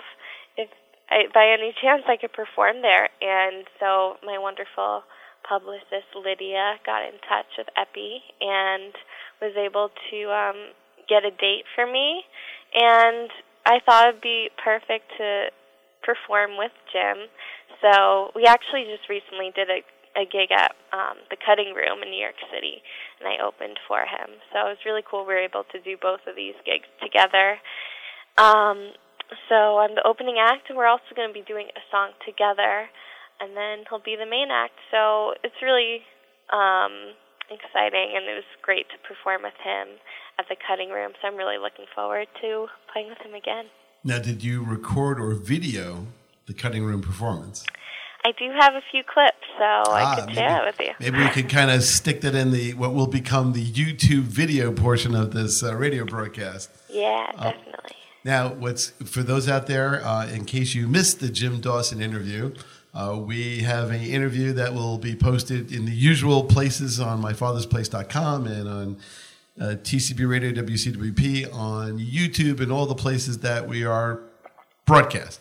if, 0.58 0.70
if 0.70 0.70
I, 1.10 1.28
by 1.34 1.52
any 1.52 1.76
chance 1.76 2.04
I 2.08 2.16
could 2.16 2.32
perform 2.32 2.82
there. 2.82 3.10
And 3.20 3.68
so 3.80 4.16
my 4.24 4.40
wonderful 4.40 5.04
publicist 5.48 6.10
Lydia 6.16 6.80
got 6.86 7.04
in 7.04 7.18
touch 7.28 7.50
with 7.58 7.68
Eppy 7.78 8.22
and 8.40 8.94
was 9.42 9.54
able 9.58 9.90
to 10.12 10.20
um, 10.32 10.60
get 11.10 11.26
a 11.26 11.32
date 11.32 11.66
for 11.76 11.86
me. 11.86 12.24
And 12.74 13.30
I 13.66 13.80
thought 13.86 14.10
it'd 14.10 14.22
be 14.22 14.50
perfect 14.64 15.12
to 15.18 15.52
perform 16.04 16.58
with 16.58 16.74
Jim. 16.92 17.30
So 17.82 18.32
we 18.36 18.46
actually 18.46 18.86
just 18.90 19.10
recently 19.10 19.52
did 19.54 19.70
a, 19.70 19.82
a 20.18 20.26
gig 20.26 20.54
at 20.54 20.74
um, 20.94 21.18
the 21.30 21.38
Cutting 21.38 21.74
Room 21.74 22.02
in 22.04 22.10
New 22.10 22.22
York 22.22 22.38
City, 22.54 22.82
and 23.20 23.30
I 23.30 23.42
opened 23.42 23.78
for 23.88 24.02
him. 24.02 24.38
So 24.54 24.70
it 24.70 24.78
was 24.78 24.86
really 24.86 25.06
cool. 25.06 25.26
We 25.26 25.34
were 25.34 25.46
able 25.46 25.66
to 25.72 25.80
do 25.82 25.98
both 25.98 26.22
of 26.30 26.36
these 26.36 26.58
gigs 26.66 26.90
together. 27.02 27.58
Um, 28.38 28.94
so 29.50 29.80
I'm 29.80 29.96
the 29.96 30.06
opening 30.06 30.38
act, 30.40 30.70
and 30.70 30.78
we're 30.78 30.90
also 30.92 31.16
going 31.16 31.30
to 31.30 31.34
be 31.34 31.46
doing 31.46 31.68
a 31.74 31.84
song 31.90 32.12
together, 32.26 32.92
and 33.42 33.58
then 33.58 33.84
he'll 33.90 34.04
be 34.04 34.16
the 34.16 34.30
main 34.30 34.50
act. 34.52 34.78
So 34.92 35.34
it's 35.44 35.56
really 35.62 36.02
um, 36.54 37.16
exciting, 37.50 38.14
and 38.16 38.26
it 38.30 38.36
was 38.36 38.48
great 38.62 38.86
to 38.90 38.98
perform 39.08 39.44
with 39.44 39.58
him 39.64 39.98
at 40.40 40.46
the 40.50 40.56
Cutting 40.68 40.90
Room. 40.90 41.12
So 41.22 41.28
I'm 41.28 41.36
really 41.36 41.58
looking 41.58 41.86
forward 41.94 42.28
to 42.42 42.68
playing 42.94 43.10
with 43.10 43.20
him 43.20 43.34
again. 43.34 43.66
Now 44.04 44.20
did 44.20 44.44
you 44.44 44.64
record 44.64 45.20
or 45.20 45.34
video 45.36 46.08
the 46.48 46.54
cutting 46.54 46.84
room 46.84 47.02
performance? 47.02 47.66
I 48.26 48.32
do 48.38 48.52
have 48.60 48.74
a 48.76 48.82
few 48.92 49.02
clips, 49.04 49.38
so 49.58 49.64
I 49.64 50.04
Ah, 50.04 50.16
could 50.26 50.36
share 50.36 50.62
it 50.62 50.66
with 50.66 50.88
you. 50.88 50.94
Maybe 51.00 51.18
we 51.24 51.30
could 51.30 51.50
kind 51.50 51.72
of 51.72 51.84
stick 51.84 52.22
that 52.22 52.36
in 52.36 52.52
the 52.52 52.74
what 52.76 52.94
will 52.94 53.08
become 53.08 53.54
the 53.54 53.66
YouTube 53.66 54.24
video 54.24 54.72
portion 54.72 55.16
of 55.16 55.32
this 55.34 55.64
uh, 55.64 55.76
radio 55.76 56.06
broadcast. 56.06 56.70
Yeah, 56.90 57.32
definitely. 57.32 57.96
Now, 58.24 58.50
what's 58.54 58.90
for 59.06 59.24
those 59.24 59.50
out 59.50 59.66
there, 59.66 60.06
uh, 60.06 60.28
in 60.28 60.46
case 60.46 60.76
you 60.76 60.88
missed 60.88 61.20
the 61.20 61.30
Jim 61.30 61.60
Dawson 61.62 62.00
interview, 62.02 62.54
uh, 62.94 63.18
we 63.18 63.60
have 63.60 63.92
an 63.92 64.02
interview 64.02 64.54
that 64.54 64.74
will 64.74 64.98
be 64.98 65.16
posted 65.16 65.72
in 65.72 65.86
the 65.86 65.92
usual 65.92 66.44
places 66.44 67.00
on 67.00 67.22
myfathersplace.com 67.22 68.48
and 68.48 68.68
on 68.68 68.98
uh, 69.60 69.76
TCB 69.76 70.30
Radio 70.30 70.52
WCWP 70.52 71.54
on 71.54 72.00
YouTube 72.00 72.60
and 72.60 72.72
all 72.72 72.86
the 72.86 72.96
places 72.96 73.40
that 73.40 73.68
we 73.68 73.86
are 73.86 74.22
broadcast, 74.86 75.40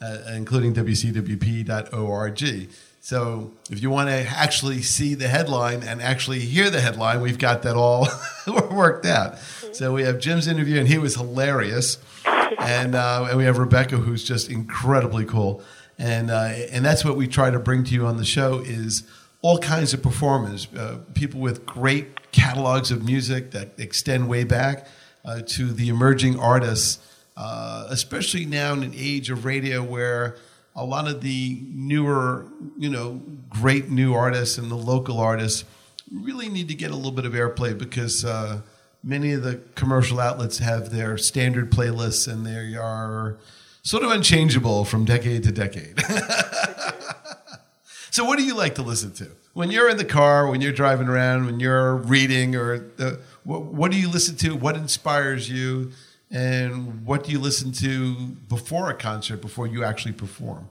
uh, 0.00 0.18
including 0.34 0.74
WCWP.org. 0.74 2.68
So 3.00 3.52
if 3.70 3.82
you 3.82 3.90
want 3.90 4.08
to 4.08 4.14
actually 4.14 4.80
see 4.82 5.14
the 5.14 5.28
headline 5.28 5.82
and 5.82 6.00
actually 6.00 6.40
hear 6.40 6.70
the 6.70 6.80
headline, 6.80 7.20
we've 7.20 7.38
got 7.38 7.62
that 7.62 7.76
all 7.76 8.08
worked 8.70 9.04
out. 9.04 9.38
So 9.72 9.92
we 9.92 10.04
have 10.04 10.20
Jim's 10.20 10.46
interview, 10.46 10.78
and 10.78 10.88
he 10.88 10.98
was 10.98 11.16
hilarious, 11.16 11.98
and 12.24 12.94
uh, 12.94 13.26
and 13.28 13.36
we 13.36 13.44
have 13.44 13.58
Rebecca, 13.58 13.96
who's 13.96 14.22
just 14.24 14.48
incredibly 14.48 15.24
cool, 15.24 15.62
and 15.98 16.30
uh, 16.30 16.52
and 16.70 16.84
that's 16.84 17.04
what 17.04 17.16
we 17.16 17.26
try 17.26 17.50
to 17.50 17.58
bring 17.58 17.84
to 17.84 17.94
you 17.94 18.06
on 18.06 18.16
the 18.16 18.24
show 18.24 18.58
is 18.60 19.04
all 19.42 19.58
kinds 19.58 19.92
of 19.92 20.02
performers, 20.02 20.68
uh, 20.74 20.98
people 21.12 21.38
with 21.38 21.66
great 21.66 22.32
catalogs 22.32 22.90
of 22.90 23.04
music 23.04 23.50
that 23.50 23.78
extend 23.78 24.26
way 24.26 24.42
back 24.42 24.86
uh, 25.24 25.42
to 25.46 25.70
the 25.70 25.90
emerging 25.90 26.38
artists, 26.38 26.98
uh, 27.36 27.86
especially 27.90 28.46
now 28.46 28.72
in 28.72 28.82
an 28.82 28.92
age 28.94 29.30
of 29.30 29.44
radio 29.44 29.82
where 29.82 30.36
a 30.74 30.84
lot 30.84 31.06
of 31.06 31.20
the 31.20 31.60
newer, 31.68 32.46
you 32.78 32.88
know, 32.88 33.20
great 33.50 33.90
new 33.90 34.14
artists 34.14 34.58
and 34.58 34.70
the 34.70 34.76
local 34.76 35.20
artists 35.20 35.64
really 36.10 36.48
need 36.48 36.68
to 36.68 36.74
get 36.74 36.90
a 36.90 36.96
little 36.96 37.12
bit 37.12 37.26
of 37.26 37.32
airplay 37.32 37.76
because 37.76 38.24
uh, 38.24 38.60
many 39.02 39.32
of 39.32 39.42
the 39.42 39.60
commercial 39.74 40.20
outlets 40.20 40.58
have 40.58 40.90
their 40.90 41.18
standard 41.18 41.70
playlists 41.70 42.26
and 42.26 42.46
they 42.46 42.74
are 42.76 43.36
sort 43.84 44.02
of 44.02 44.10
unchangeable 44.10 44.84
from 44.84 45.04
decade 45.04 45.44
to 45.44 45.52
decade. 45.52 46.00
so, 48.10 48.24
what 48.24 48.38
do 48.38 48.44
you 48.44 48.56
like 48.56 48.74
to 48.74 48.82
listen 48.82 49.12
to 49.14 49.30
when 49.52 49.70
you're 49.70 49.88
in 49.88 49.96
the 49.96 50.04
car, 50.04 50.48
when 50.48 50.60
you're 50.60 50.72
driving 50.72 51.08
around, 51.08 51.46
when 51.46 51.60
you're 51.60 51.96
reading, 51.96 52.56
or 52.56 52.78
the, 52.78 53.20
what, 53.44 53.62
what 53.62 53.92
do 53.92 53.98
you 53.98 54.10
listen 54.10 54.36
to? 54.36 54.56
What 54.56 54.76
inspires 54.76 55.48
you? 55.48 55.92
And 56.30 57.06
what 57.06 57.24
do 57.24 57.30
you 57.30 57.38
listen 57.38 57.70
to 57.72 58.14
before 58.48 58.90
a 58.90 58.94
concert, 58.94 59.40
before 59.40 59.68
you 59.68 59.84
actually 59.84 60.12
perform? 60.12 60.68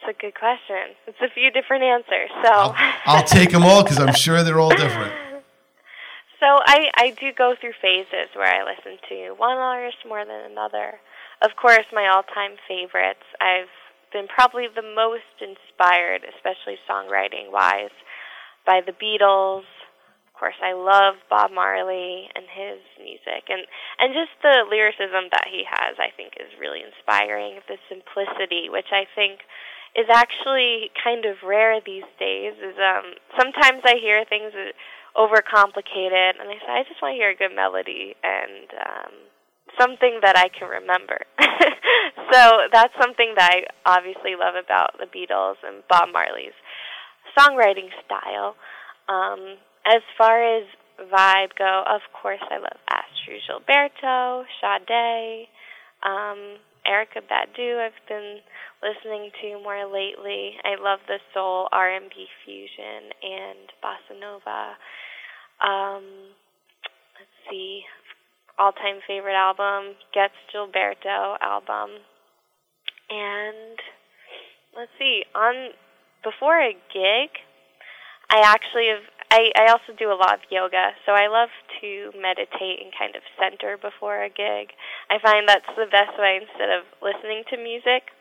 It's 0.00 0.16
a 0.16 0.22
good 0.22 0.38
question. 0.38 0.94
It's 1.08 1.18
a 1.20 1.28
few 1.34 1.50
different 1.50 1.82
answers. 1.82 2.30
So 2.44 2.52
I'll, 2.52 2.74
I'll 3.06 3.24
take 3.24 3.50
them 3.50 3.64
all 3.64 3.82
because 3.82 3.98
I'm 3.98 4.14
sure 4.14 4.44
they're 4.44 4.60
all 4.60 4.70
different. 4.70 5.12
So 6.38 6.46
I, 6.46 6.90
I 6.94 7.16
do 7.18 7.32
go 7.32 7.54
through 7.58 7.72
phases 7.80 8.28
where 8.34 8.46
I 8.46 8.62
listen 8.62 8.98
to 9.08 9.34
one 9.38 9.56
artist 9.56 9.96
more 10.06 10.22
than 10.22 10.50
another. 10.50 11.00
Of 11.42 11.50
course, 11.60 11.84
my 11.92 12.08
all-time 12.08 12.56
favorites. 12.66 13.24
I've 13.40 13.68
been 14.12 14.26
probably 14.28 14.66
the 14.72 14.82
most 14.82 15.36
inspired, 15.40 16.22
especially 16.24 16.78
songwriting-wise, 16.88 17.92
by 18.64 18.80
the 18.84 18.92
Beatles, 18.92 19.64
Of 20.36 20.40
course, 20.40 20.60
I 20.60 20.74
love 20.76 21.16
Bob 21.30 21.50
Marley 21.50 22.28
and 22.36 22.44
his 22.44 22.80
music, 23.00 23.48
and 23.48 23.64
and 24.00 24.12
just 24.12 24.36
the 24.44 24.68
lyricism 24.68 25.32
that 25.32 25.48
he 25.48 25.64
has. 25.64 25.96
I 25.96 26.12
think 26.12 26.36
is 26.36 26.52
really 26.60 26.84
inspiring. 26.84 27.60
The 27.68 27.80
simplicity, 27.88 28.68
which 28.68 28.92
I 28.92 29.08
think 29.16 29.40
is 29.96 30.04
actually 30.12 30.90
kind 31.02 31.24
of 31.24 31.40
rare 31.40 31.80
these 31.80 32.04
days. 32.20 32.52
Is 32.60 32.76
um 32.76 33.16
sometimes 33.40 33.80
I 33.88 33.96
hear 33.96 34.24
things 34.28 34.52
overcomplicated, 35.16 36.36
and 36.36 36.52
I 36.52 36.60
say 36.60 36.68
I 36.68 36.84
just 36.84 37.00
want 37.00 37.16
to 37.16 37.20
hear 37.20 37.30
a 37.32 37.40
good 37.40 37.56
melody 37.56 38.12
and 38.20 38.68
um, 38.76 39.12
something 39.78 40.20
that 40.22 40.36
I 40.36 40.48
can 40.48 40.68
remember. 40.68 41.18
so 42.32 42.68
that's 42.72 42.92
something 43.00 43.34
that 43.36 43.50
I 43.52 43.98
obviously 43.98 44.34
love 44.38 44.54
about 44.54 44.98
the 44.98 45.06
Beatles 45.06 45.56
and 45.62 45.82
Bob 45.88 46.08
Marley's 46.12 46.56
songwriting 47.38 47.90
style. 48.04 48.56
Um, 49.08 49.56
as 49.86 50.02
far 50.18 50.42
as 50.42 50.64
vibe 50.98 51.54
go, 51.58 51.84
of 51.86 52.00
course 52.20 52.40
I 52.50 52.58
love 52.58 52.80
Astrud 52.90 53.44
Gilberto, 53.46 54.44
Sade, 54.60 55.46
um, 56.02 56.58
Erykah 56.86 57.26
Badu. 57.28 57.78
I've 57.84 57.92
been 58.08 58.38
listening 58.82 59.30
to 59.42 59.62
more 59.62 59.84
lately. 59.86 60.56
I 60.64 60.80
love 60.80 61.00
the 61.06 61.18
soul 61.34 61.68
R&B 61.72 62.26
fusion 62.44 63.10
and 63.22 63.66
bossa 63.82 64.18
nova. 64.18 64.76
Um, 65.60 66.04
let's 67.18 67.36
see, 67.50 67.82
all-time 68.58 69.00
favorite 69.06 69.36
album, 69.36 69.96
Gets 70.14 70.34
Gilberto 70.52 71.36
album, 71.40 72.00
and 73.10 73.78
let's 74.76 74.90
see, 74.98 75.24
on 75.34 75.70
before 76.22 76.58
a 76.58 76.74
gig, 76.92 77.30
I 78.30 78.42
actually 78.42 78.88
have. 78.90 79.06
I, 79.26 79.50
I 79.58 79.74
also 79.74 79.90
do 79.98 80.14
a 80.14 80.14
lot 80.14 80.38
of 80.38 80.46
yoga, 80.50 80.94
so 81.02 81.10
I 81.10 81.26
love 81.26 81.50
to 81.82 82.14
meditate 82.14 82.78
and 82.78 82.94
kind 82.94 83.18
of 83.18 83.26
center 83.34 83.74
before 83.74 84.22
a 84.22 84.30
gig. 84.30 84.70
I 85.10 85.18
find 85.18 85.48
that's 85.48 85.66
the 85.74 85.90
best 85.90 86.14
way 86.14 86.38
instead 86.38 86.70
of 86.70 86.86
listening 87.02 87.42
to 87.50 87.58
music. 87.58 88.14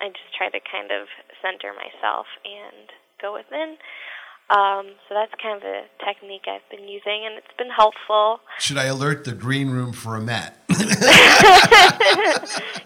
I 0.00 0.12
just 0.12 0.32
try 0.36 0.52
to 0.52 0.60
kind 0.60 0.92
of 0.92 1.08
center 1.40 1.72
myself 1.72 2.28
and 2.44 2.92
go 3.20 3.32
within. 3.32 3.80
Um, 4.50 4.86
so 5.08 5.14
that's 5.14 5.32
kind 5.40 5.56
of 5.56 5.62
a 5.62 5.82
technique 6.04 6.46
I've 6.48 6.68
been 6.76 6.88
using, 6.88 7.22
and 7.24 7.36
it's 7.38 7.56
been 7.56 7.70
helpful. 7.70 8.40
Should 8.58 8.78
I 8.78 8.84
alert 8.86 9.24
the 9.24 9.32
green 9.32 9.70
room 9.70 9.92
for 9.92 10.16
a 10.16 10.20
mat? 10.20 10.56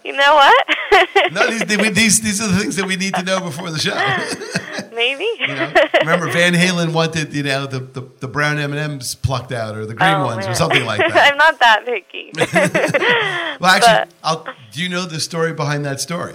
You 0.05 0.13
know 0.13 0.35
what? 0.35 0.65
no, 1.33 1.51
these, 1.51 1.65
these 1.95 2.21
these 2.21 2.41
are 2.43 2.49
the 2.49 2.59
things 2.59 2.77
that 2.77 2.85
we 2.87 2.97
need 2.97 3.15
to 3.15 3.23
know 3.23 3.41
before 3.41 3.71
the 3.71 3.79
show. 3.79 3.95
Maybe. 4.95 5.27
You 5.41 5.47
know? 5.49 5.73
Remember, 6.01 6.31
Van 6.31 6.53
Halen 6.53 6.93
wanted 6.93 7.33
you 7.35 7.43
know 7.43 7.67
the, 7.67 7.81
the, 7.81 8.03
the 8.21 8.29
brown 8.29 8.59
M 8.59 8.73
and 8.73 8.79
M's 8.81 9.15
plucked 9.15 9.51
out 9.51 9.77
or 9.77 9.87
the 9.87 9.95
green 9.95 10.11
Oh, 10.15 10.27
ones 10.27 10.47
or 10.47 10.55
something 10.55 10.85
like 10.85 10.99
that. 11.01 11.33
I'm 11.33 11.39
not 11.39 11.59
that 11.61 11.87
picky. 11.87 12.31
well, 13.61 13.71
actually, 13.71 14.13
but- 14.23 14.55
do 14.73 14.83
you 14.83 14.89
know 14.91 15.07
the 15.07 15.21
story 15.21 15.55
behind 15.55 15.85
that 15.87 16.01
story? 16.01 16.35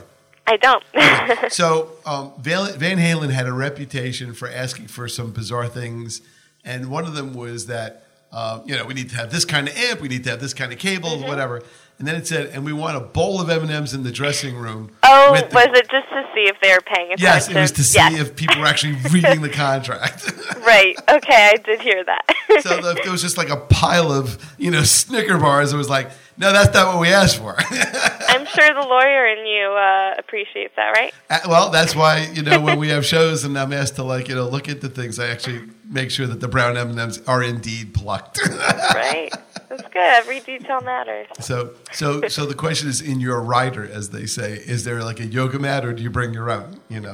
I 0.51 0.57
don't. 0.57 0.83
So 1.51 1.91
um, 2.05 2.33
Van, 2.39 2.97
Halen 2.97 3.29
had 3.31 3.45
a 3.47 3.53
reputation 3.53 4.33
for 4.33 4.49
asking 4.49 4.87
for 4.87 5.07
some 5.07 5.31
bizarre 5.31 5.67
things, 5.67 6.21
and 6.65 6.89
one 6.89 7.05
of 7.05 7.13
them 7.13 7.33
was 7.33 7.67
that 7.67 8.03
uh, 8.31 8.61
you 8.65 8.75
know 8.75 8.85
we 8.85 8.93
need 8.93 9.09
to 9.11 9.15
have 9.15 9.31
this 9.31 9.45
kind 9.45 9.67
of 9.67 9.75
amp, 9.77 10.01
we 10.01 10.07
need 10.07 10.23
to 10.25 10.29
have 10.31 10.41
this 10.41 10.53
kind 10.53 10.71
of 10.73 10.79
cable, 10.79 11.09
Mm-hmm. 11.11 11.27
whatever. 11.27 11.61
And 11.99 12.07
then 12.07 12.15
it 12.15 12.25
said, 12.27 12.51
and 12.53 12.63
we 12.63 12.71
want 12.71 12.95
a 12.95 13.01
bowl 13.01 13.41
of 13.41 13.49
M 13.49 13.61
and 13.63 13.71
M's 13.71 13.93
in 13.93 14.03
the 14.03 14.11
dressing 14.11 14.55
room. 14.55 14.89
oh, 15.03 15.35
the- 15.35 15.53
was 15.53 15.67
it 15.77 15.89
just 15.89 16.07
to 16.09 16.23
see 16.33 16.43
if 16.47 16.55
they 16.61 16.71
were 16.71 16.79
paying 16.79 17.07
attention? 17.11 17.25
Yes, 17.25 17.49
it 17.49 17.55
was 17.57 17.71
to 17.73 17.83
see 17.83 17.97
Yes. 17.99 18.19
if 18.21 18.35
people 18.37 18.57
were 18.61 18.67
actually 18.67 18.93
reading 19.11 19.41
the 19.41 19.49
contract. 19.49 20.31
Right. 20.59 20.95
Okay, 21.09 21.49
I 21.53 21.55
did 21.57 21.81
hear 21.81 22.03
that. 22.03 22.61
so 22.61 22.77
if 22.89 23.03
there 23.03 23.11
was 23.11 23.21
just 23.21 23.37
like 23.37 23.49
a 23.49 23.57
pile 23.57 24.11
of 24.11 24.37
you 24.59 24.69
know 24.71 24.83
Snicker 24.83 25.37
bars, 25.39 25.73
it 25.73 25.77
was 25.77 25.89
like, 25.89 26.11
no, 26.39 26.53
that's 26.53 26.73
not 26.73 26.87
what 26.87 27.01
we 27.01 27.09
asked 27.09 27.37
for. 27.37 27.53
I'm 28.29 28.45
sure 28.45 28.73
the 28.73 28.87
lawyer 28.87 29.27
in 29.27 29.45
you 29.45 29.71
uh, 29.71 30.15
appreciates 30.17 30.73
that, 30.77 30.91
right? 30.91 31.13
Uh, 31.29 31.39
well, 31.49 31.69
that's 31.69 31.97
why 31.97 32.29
you 32.33 32.43
know 32.43 32.61
when 32.61 32.79
we 32.79 32.87
have 32.89 33.05
shows 33.05 33.43
and 33.43 33.59
I'm 33.59 33.73
asked 33.73 33.95
to 33.95 34.03
like 34.03 34.29
you 34.29 34.35
know 34.35 34.47
look 34.47 34.69
into 34.69 34.87
things, 34.87 35.19
I 35.19 35.27
actually 35.27 35.63
make 35.83 36.11
sure 36.11 36.27
that 36.27 36.39
the 36.39 36.47
brown 36.47 36.77
M 36.77 36.91
and 36.91 36.99
M's 36.99 37.21
are 37.27 37.43
indeed 37.43 37.93
plucked. 37.93 38.39
Right. 38.99 39.31
That's 39.69 39.83
good. 39.83 39.95
Every 39.95 40.39
detail 40.39 40.81
matters. 40.81 41.27
so 41.39 41.73
so 41.91 42.27
so 42.27 42.45
the 42.45 42.55
question 42.55 42.89
is 42.89 43.01
in 43.01 43.19
your 43.19 43.41
rider, 43.41 43.83
as 43.83 44.09
they 44.09 44.25
say, 44.25 44.53
is 44.53 44.83
there 44.83 45.03
like 45.03 45.19
a 45.19 45.25
yoga 45.25 45.59
mat 45.59 45.85
or 45.85 45.93
do 45.93 46.01
you 46.01 46.09
bring 46.09 46.33
your 46.33 46.49
own? 46.49 46.79
You 46.89 47.01
know. 47.01 47.13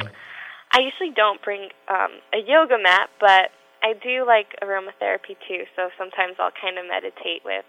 I 0.71 0.79
usually 0.79 1.11
don't 1.15 1.41
bring 1.41 1.69
um, 1.87 2.19
a 2.33 2.39
yoga 2.45 2.77
mat, 2.81 3.09
but 3.19 3.51
I 3.83 3.93
do 4.01 4.25
like 4.25 4.55
aromatherapy 4.63 5.37
too. 5.47 5.63
So 5.75 5.89
sometimes 5.97 6.35
I'll 6.39 6.55
kind 6.59 6.77
of 6.77 6.85
meditate 6.87 7.43
with 7.43 7.65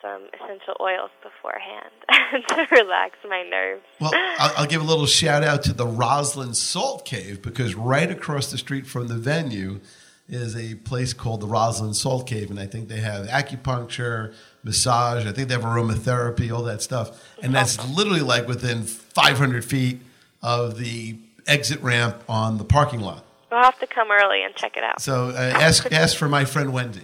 some 0.00 0.22
essential 0.34 0.76
oils 0.80 1.10
beforehand 1.22 1.90
to 2.48 2.66
relax 2.70 3.16
my 3.28 3.42
nerves. 3.42 3.82
Well, 4.00 4.12
I'll, 4.14 4.52
I'll 4.58 4.66
give 4.66 4.80
a 4.80 4.84
little 4.84 5.06
shout 5.06 5.42
out 5.42 5.62
to 5.64 5.72
the 5.72 5.86
Roslyn 5.86 6.54
Salt 6.54 7.04
Cave 7.04 7.42
because 7.42 7.74
right 7.74 8.10
across 8.10 8.50
the 8.50 8.58
street 8.58 8.86
from 8.86 9.08
the 9.08 9.16
venue 9.16 9.80
is 10.28 10.54
a 10.56 10.74
place 10.76 11.12
called 11.12 11.40
the 11.40 11.46
Roslyn 11.46 11.94
Salt 11.94 12.26
Cave, 12.26 12.50
and 12.50 12.60
I 12.60 12.66
think 12.66 12.88
they 12.88 13.00
have 13.00 13.26
acupuncture, 13.26 14.34
massage. 14.62 15.26
I 15.26 15.32
think 15.32 15.48
they 15.48 15.54
have 15.54 15.64
aromatherapy, 15.64 16.52
all 16.54 16.64
that 16.64 16.82
stuff, 16.82 17.24
and 17.42 17.54
that's 17.54 17.82
literally 17.88 18.20
like 18.20 18.46
within 18.46 18.82
500 18.82 19.64
feet 19.64 20.00
of 20.42 20.78
the 20.78 21.18
exit 21.46 21.80
ramp 21.80 22.22
on 22.28 22.58
the 22.58 22.64
parking 22.64 23.00
lot. 23.00 23.24
We'll 23.50 23.62
have 23.62 23.78
to 23.78 23.86
come 23.86 24.10
early 24.10 24.42
and 24.44 24.54
check 24.54 24.76
it 24.76 24.84
out. 24.84 25.00
So 25.00 25.30
uh, 25.30 25.32
ask 25.32 25.90
ask 25.90 26.16
for 26.16 26.28
my 26.28 26.44
friend 26.44 26.72
Wendy. 26.72 27.00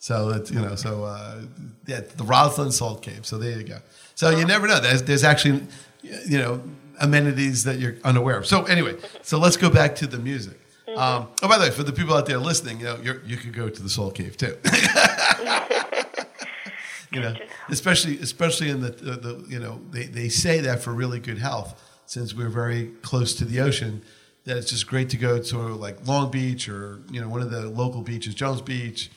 So 0.00 0.30
it's 0.30 0.50
you 0.50 0.60
know 0.60 0.74
so 0.76 1.04
uh, 1.04 1.42
yeah 1.86 2.00
the 2.00 2.24
Roslyn 2.24 2.72
Salt 2.72 3.02
Cave. 3.02 3.26
So 3.26 3.36
there 3.36 3.56
you 3.56 3.64
go. 3.64 3.78
So 4.14 4.30
you 4.30 4.46
never 4.46 4.66
know. 4.66 4.80
There's 4.80 5.02
there's 5.02 5.24
actually 5.24 5.62
you 6.02 6.38
know 6.38 6.62
amenities 7.00 7.64
that 7.64 7.78
you're 7.78 7.96
unaware 8.02 8.38
of. 8.38 8.46
So 8.46 8.64
anyway, 8.64 8.96
so 9.22 9.38
let's 9.38 9.58
go 9.58 9.68
back 9.68 9.94
to 9.96 10.06
the 10.06 10.18
music. 10.18 10.58
Um, 10.88 11.28
oh, 11.42 11.48
by 11.48 11.58
the 11.58 11.64
way, 11.64 11.70
for 11.70 11.82
the 11.82 11.92
people 11.92 12.14
out 12.14 12.24
there 12.24 12.38
listening, 12.38 12.80
you 12.80 12.86
know 12.86 12.98
you 13.24 13.36
could 13.36 13.52
go 13.52 13.68
to 13.68 13.82
the 13.82 13.90
Salt 13.90 14.14
Cave 14.14 14.38
too. 14.38 14.56
you 17.12 17.20
know, 17.20 17.34
especially 17.68 18.18
especially 18.20 18.70
in 18.70 18.80
the, 18.80 18.92
the, 18.92 19.12
the 19.12 19.44
you 19.50 19.58
know 19.58 19.82
they, 19.90 20.04
they 20.04 20.30
say 20.30 20.60
that 20.60 20.82
for 20.82 20.94
really 20.94 21.20
good 21.20 21.38
health 21.38 21.78
since 22.06 22.34
we're 22.34 22.48
very 22.48 22.86
close 23.02 23.34
to 23.34 23.44
the 23.44 23.60
ocean 23.60 24.00
that 24.44 24.56
it's 24.56 24.70
just 24.70 24.86
great 24.86 25.10
to 25.10 25.18
go 25.18 25.40
to 25.40 25.58
like 25.58 26.06
Long 26.06 26.30
Beach 26.30 26.70
or 26.70 27.02
you 27.10 27.20
know 27.20 27.28
one 27.28 27.42
of 27.42 27.50
the 27.50 27.68
local 27.68 28.00
beaches, 28.00 28.34
Jones 28.34 28.62
Beach, 28.62 29.10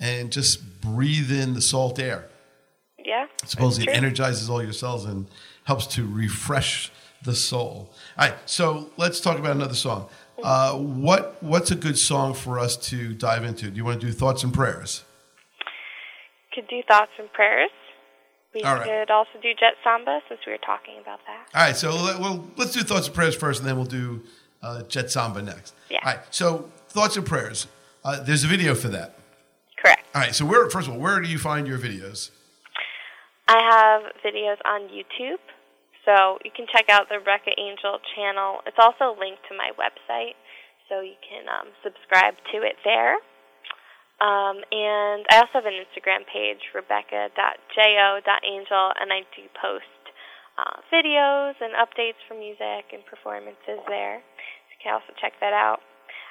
and 0.00 0.32
just 0.32 0.80
breathe 0.80 1.30
in 1.30 1.54
the 1.54 1.60
salt 1.62 1.98
air. 1.98 2.28
Yeah. 2.98 3.26
Supposedly 3.44 3.92
it 3.92 3.96
energizes 3.96 4.50
all 4.50 4.62
your 4.62 4.72
cells 4.72 5.04
and 5.04 5.26
helps 5.64 5.86
to 5.88 6.06
refresh 6.06 6.90
the 7.22 7.34
soul. 7.34 7.92
All 8.18 8.28
right, 8.28 8.34
so 8.46 8.90
let's 8.96 9.20
talk 9.20 9.38
about 9.38 9.52
another 9.56 9.74
song. 9.74 10.08
Uh, 10.42 10.74
what 10.78 11.42
what's 11.42 11.70
a 11.70 11.76
good 11.76 11.98
song 11.98 12.32
for 12.32 12.58
us 12.58 12.76
to 12.76 13.12
dive 13.12 13.44
into? 13.44 13.70
Do 13.70 13.76
you 13.76 13.84
want 13.84 14.00
to 14.00 14.06
do 14.06 14.12
thoughts 14.12 14.42
and 14.42 14.54
prayers? 14.54 15.04
Could 16.54 16.66
do 16.68 16.82
thoughts 16.88 17.12
and 17.18 17.30
prayers. 17.32 17.70
We 18.54 18.62
right. 18.62 18.84
could 18.84 19.10
also 19.10 19.30
do 19.40 19.50
Jet 19.50 19.74
Samba 19.84 20.20
since 20.28 20.40
we 20.46 20.52
were 20.52 20.58
talking 20.58 20.94
about 21.00 21.20
that. 21.26 21.46
All 21.54 21.66
right, 21.66 21.76
so 21.76 21.90
let, 21.90 22.18
well, 22.18 22.48
let's 22.56 22.72
do 22.72 22.80
thoughts 22.80 23.06
and 23.06 23.14
prayers 23.14 23.36
first, 23.36 23.60
and 23.60 23.68
then 23.68 23.76
we'll 23.76 23.84
do 23.84 24.22
uh, 24.62 24.82
Jet 24.84 25.10
Samba 25.10 25.42
next. 25.42 25.74
Yeah. 25.88 25.98
All 26.04 26.12
right, 26.14 26.20
so 26.30 26.70
thoughts 26.88 27.16
and 27.16 27.24
prayers. 27.24 27.68
Uh, 28.02 28.20
there's 28.22 28.42
a 28.42 28.48
video 28.48 28.74
for 28.74 28.88
that. 28.88 29.19
Correct. 29.80 30.04
All 30.14 30.22
right, 30.22 30.34
so 30.34 30.44
where 30.44 30.68
first 30.68 30.88
of 30.88 30.94
all, 30.94 31.00
where 31.00 31.20
do 31.20 31.28
you 31.28 31.38
find 31.38 31.66
your 31.66 31.78
videos? 31.78 32.30
I 33.48 33.58
have 33.58 34.12
videos 34.22 34.60
on 34.64 34.88
YouTube, 34.92 35.42
so 36.04 36.38
you 36.44 36.52
can 36.54 36.66
check 36.70 36.88
out 36.88 37.08
the 37.08 37.18
Rebecca 37.18 37.50
Angel 37.58 37.98
channel. 38.14 38.60
It's 38.66 38.78
also 38.78 39.18
linked 39.18 39.42
to 39.50 39.56
my 39.56 39.72
website, 39.74 40.36
so 40.88 41.00
you 41.00 41.18
can 41.18 41.48
um, 41.48 41.72
subscribe 41.82 42.34
to 42.52 42.62
it 42.62 42.76
there. 42.84 43.18
Um, 44.20 44.60
and 44.70 45.24
I 45.32 45.40
also 45.40 45.64
have 45.64 45.66
an 45.66 45.80
Instagram 45.80 46.28
page, 46.28 46.60
rebecca.jo.angel, 46.76 48.84
and 49.00 49.08
I 49.10 49.24
do 49.32 49.48
post 49.56 49.96
uh, 50.60 50.84
videos 50.92 51.56
and 51.58 51.72
updates 51.72 52.20
for 52.28 52.36
music 52.36 52.92
and 52.92 53.00
performances 53.08 53.80
there. 53.88 54.20
So 54.20 54.68
you 54.76 54.78
can 54.84 54.92
also 54.94 55.16
check 55.18 55.40
that 55.40 55.56
out. 55.56 55.80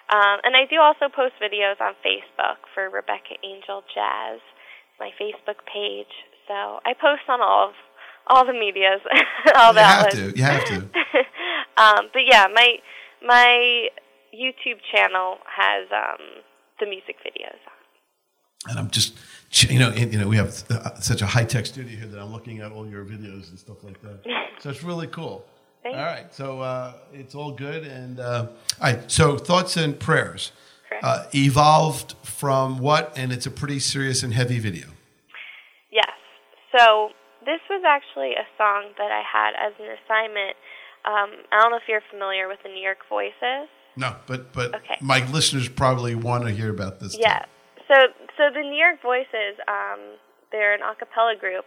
Um, 0.10 0.41
and 0.43 0.56
I 0.56 0.65
do 0.69 0.82
also 0.82 1.06
post 1.13 1.34
videos 1.41 1.80
on 1.80 1.93
Facebook 2.02 2.65
for 2.74 2.89
Rebecca 2.89 3.38
Angel 3.43 3.84
Jazz, 3.93 4.41
my 5.00 5.12
Facebook 5.22 5.62
page. 5.72 6.10
So 6.48 6.82
I 6.86 6.93
post 7.00 7.30
on 7.30 7.41
all 7.41 7.69
of 7.69 7.76
all 8.28 8.45
the 8.45 8.54
medias, 8.54 9.02
all 9.56 9.74
that. 9.74 10.13
you 10.13 10.19
have 10.19 10.34
to. 10.34 10.38
You 10.38 10.43
have 10.43 10.65
to. 10.65 10.76
um, 11.78 12.10
but 12.13 12.24
yeah, 12.26 12.48
my 12.54 12.78
my 13.26 13.89
YouTube 14.34 14.80
channel 14.91 15.38
has 15.45 15.88
um, 15.91 16.43
the 16.80 16.86
music 16.86 17.17
videos 17.26 17.60
on. 17.67 18.69
and 18.72 18.80
I'm 18.80 18.89
just, 18.89 19.15
you 19.69 19.80
know, 19.80 19.91
you 19.91 20.17
know, 20.17 20.28
we 20.28 20.38
have 20.38 20.63
uh, 20.69 21.00
such 21.00 21.22
a 21.22 21.26
high 21.26 21.43
tech 21.43 21.65
studio 21.65 21.98
here 21.98 22.08
that 22.08 22.19
I'm 22.19 22.32
looking 22.32 22.60
at 22.60 22.72
all 22.72 22.88
your 22.88 23.06
videos 23.06 23.50
and 23.50 23.60
stuff 23.60 23.84
like 23.84 24.02
that. 24.02 24.22
So 24.60 24.69
it's 24.69 24.84
really 24.84 25.08
cool. 25.08 25.45
Thanks. 25.84 25.98
All 25.98 26.06
right, 26.06 26.34
so 26.34 26.62
uh, 26.62 26.94
it's 27.13 27.36
all 27.36 27.52
good. 27.52 27.86
And 27.86 28.20
uh, 28.20 28.48
all 28.82 28.94
right, 28.94 29.12
so 29.12 29.38
thoughts 29.38 29.78
and 29.78 30.00
prayers. 30.00 30.52
Uh, 31.04 31.24
evolved 31.34 32.15
from 32.24 32.80
what? 32.80 33.13
And 33.15 33.32
it's 33.32 33.46
a 33.46 33.52
pretty 33.52 33.80
serious 33.80 34.24
and 34.24 34.34
heavy 34.34 34.60
video. 34.60 34.88
Yes. 35.92 36.10
So 36.76 37.10
this 37.46 37.62
was 37.70 37.84
actually 37.88 38.34
a 38.34 38.44
song 38.58 38.92
that 38.98 39.12
I 39.12 39.22
had 39.22 39.54
as 39.56 39.74
an 39.80 39.86
assignment. 39.86 40.58
Um, 41.06 41.46
I 41.52 41.62
don't 41.62 41.72
know 41.72 41.78
if 41.78 41.88
you're 41.88 42.02
familiar 42.12 42.48
with 42.48 42.60
the 42.63 42.70
New 42.70 42.82
York 42.82 43.00
Voices. 43.08 43.70
No, 43.96 44.15
but 44.28 44.52
but 44.52 44.76
Okay. 44.76 44.98
my 45.00 45.26
listeners 45.32 45.70
probably 45.70 46.15
want 46.15 46.44
to 46.46 46.52
hear 46.52 46.70
about 46.70 47.00
this. 47.00 47.15
Yeah. 47.18 47.46
So 47.88 47.96
so 48.38 48.50
the 48.54 48.62
New 48.62 48.76
York 48.78 49.02
Voices, 49.02 49.56
um, 49.68 50.00
they're 50.52 50.74
an 50.74 50.82
a 50.82 50.96
cappella 50.96 51.36
group, 51.39 51.65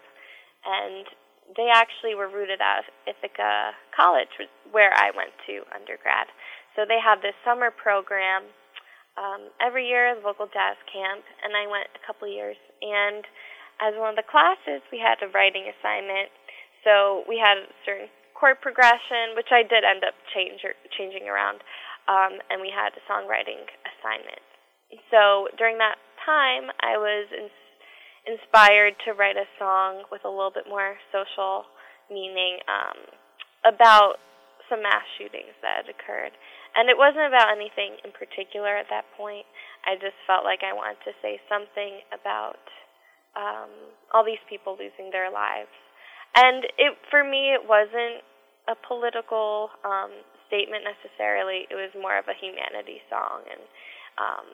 and 0.64 1.06
they 1.56 1.68
actually 1.68 2.14
were 2.14 2.28
rooted 2.28 2.60
out 2.60 2.84
of 2.84 2.86
Ithaca 3.04 3.76
College, 3.94 4.30
where 4.70 4.92
I 4.94 5.10
went 5.12 5.34
to 5.46 5.64
undergrad. 5.74 6.28
So 6.74 6.88
they 6.88 7.00
have 7.02 7.20
this 7.20 7.36
summer 7.44 7.70
program 7.70 8.48
um, 9.20 9.52
every 9.60 9.88
year, 9.88 10.16
the 10.16 10.24
vocal 10.24 10.48
jazz 10.48 10.80
camp, 10.88 11.20
and 11.44 11.52
I 11.52 11.68
went 11.68 11.92
a 11.92 12.02
couple 12.06 12.24
years. 12.24 12.56
And 12.80 13.24
as 13.80 13.92
one 14.00 14.16
of 14.16 14.18
the 14.18 14.24
classes, 14.24 14.80
we 14.88 14.96
had 14.96 15.20
a 15.20 15.28
writing 15.28 15.68
assignment. 15.68 16.32
So 16.84 17.24
we 17.28 17.36
had 17.36 17.60
a 17.60 17.68
certain 17.84 18.08
chord 18.32 18.58
progression, 18.64 19.36
which 19.36 19.52
I 19.52 19.62
did 19.62 19.84
end 19.84 20.02
up 20.02 20.16
change, 20.34 20.64
changing 20.96 21.28
around, 21.28 21.62
um, 22.08 22.40
and 22.50 22.58
we 22.58 22.72
had 22.72 22.96
a 22.96 23.02
songwriting 23.06 23.62
assignment. 23.86 24.42
So 25.12 25.46
during 25.56 25.78
that 25.78 26.00
time, 26.24 26.72
I 26.82 26.98
was 26.98 27.28
in, 27.30 27.48
inspired 28.26 28.94
to 29.04 29.12
write 29.12 29.36
a 29.36 29.48
song 29.58 30.04
with 30.10 30.22
a 30.24 30.30
little 30.30 30.52
bit 30.54 30.68
more 30.68 30.94
social 31.10 31.66
meaning 32.10 32.62
um, 32.70 32.98
about 33.66 34.22
some 34.70 34.82
mass 34.82 35.04
shootings 35.18 35.54
that 35.60 35.84
had 35.84 35.88
occurred. 35.90 36.32
And 36.72 36.88
it 36.88 36.96
wasn't 36.96 37.28
about 37.28 37.52
anything 37.52 38.00
in 38.06 38.14
particular 38.14 38.72
at 38.72 38.88
that 38.88 39.04
point. 39.18 39.44
I 39.84 39.98
just 39.98 40.16
felt 40.24 40.46
like 40.46 40.64
I 40.64 40.72
wanted 40.72 41.02
to 41.04 41.12
say 41.20 41.42
something 41.50 42.00
about 42.14 42.62
um, 43.36 43.70
all 44.14 44.24
these 44.24 44.40
people 44.48 44.78
losing 44.78 45.12
their 45.12 45.28
lives. 45.28 45.72
And 46.32 46.64
it, 46.80 46.96
for 47.12 47.20
me, 47.20 47.52
it 47.52 47.60
wasn't 47.60 48.24
a 48.68 48.76
political 48.88 49.68
um, 49.84 50.12
statement 50.48 50.84
necessarily. 50.86 51.68
It 51.68 51.76
was 51.76 51.92
more 51.92 52.16
of 52.16 52.24
a 52.28 52.36
humanity 52.36 53.04
song, 53.10 53.44
and 53.44 53.62
um, 54.16 54.46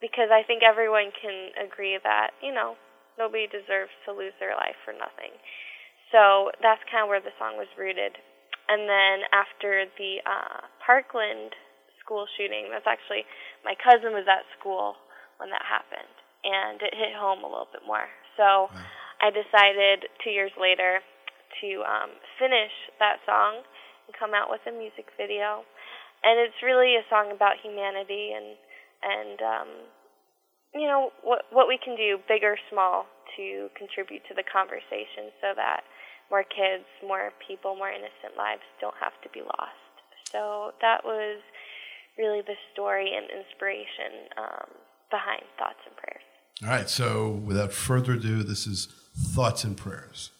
because 0.00 0.28
I 0.28 0.44
think 0.44 0.60
everyone 0.60 1.14
can 1.16 1.54
agree 1.56 1.96
that 1.96 2.36
you 2.42 2.52
know 2.52 2.76
nobody 3.18 3.46
deserves 3.46 3.94
to 4.06 4.12
lose 4.12 4.34
their 4.38 4.54
life 4.54 4.76
for 4.84 4.92
nothing. 4.92 5.34
So 6.12 6.50
that's 6.62 6.82
kind 6.90 7.06
of 7.06 7.10
where 7.10 7.22
the 7.22 7.34
song 7.38 7.58
was 7.58 7.70
rooted. 7.74 8.14
And 8.68 8.88
then 8.88 9.28
after 9.34 9.84
the 9.98 10.24
uh, 10.24 10.68
Parkland 10.80 11.52
school 12.00 12.24
shooting, 12.36 12.68
that's 12.72 12.88
actually 12.88 13.24
my 13.64 13.74
cousin 13.76 14.12
was 14.16 14.24
at 14.28 14.44
school 14.56 14.96
when 15.36 15.50
that 15.50 15.64
happened, 15.64 16.14
and 16.44 16.80
it 16.80 16.94
hit 16.94 17.12
home 17.16 17.42
a 17.42 17.50
little 17.50 17.68
bit 17.68 17.82
more. 17.84 18.06
So 18.36 18.70
I 19.20 19.32
decided 19.32 20.08
two 20.22 20.30
years 20.30 20.52
later 20.56 21.00
to 21.60 21.68
um, 21.84 22.10
finish 22.38 22.72
that 22.98 23.20
song 23.26 23.64
and 24.06 24.12
come 24.16 24.32
out 24.32 24.48
with 24.52 24.60
a 24.68 24.72
music 24.72 25.08
video. 25.16 25.64
And 26.24 26.40
it's 26.40 26.56
really 26.64 26.96
a 26.96 27.04
song 27.12 27.32
about 27.32 27.60
humanity 27.60 28.32
and 28.32 28.56
and 29.04 29.38
um, 29.44 29.70
you 30.74 30.86
know 30.86 31.10
what 31.22 31.46
what 31.50 31.68
we 31.68 31.78
can 31.78 31.96
do, 31.96 32.18
big 32.28 32.42
or 32.42 32.58
small, 32.70 33.06
to 33.36 33.68
contribute 33.78 34.22
to 34.28 34.34
the 34.34 34.44
conversation, 34.44 35.30
so 35.40 35.54
that 35.56 35.82
more 36.30 36.44
kids, 36.44 36.84
more 37.06 37.30
people, 37.46 37.76
more 37.76 37.90
innocent 37.90 38.36
lives 38.36 38.62
don't 38.80 38.96
have 39.00 39.14
to 39.22 39.28
be 39.30 39.40
lost. 39.40 39.78
So 40.30 40.72
that 40.80 41.04
was 41.04 41.40
really 42.18 42.42
the 42.42 42.56
story 42.72 43.12
and 43.14 43.26
inspiration 43.30 44.28
um, 44.38 44.68
behind 45.10 45.42
Thoughts 45.58 45.82
and 45.86 45.96
Prayers. 45.96 46.26
All 46.62 46.68
right. 46.68 46.90
So 46.90 47.30
without 47.44 47.72
further 47.72 48.12
ado, 48.12 48.42
this 48.42 48.66
is 48.66 48.88
thoughts 49.16 49.64
and 49.64 49.76
prayers. 49.76 50.30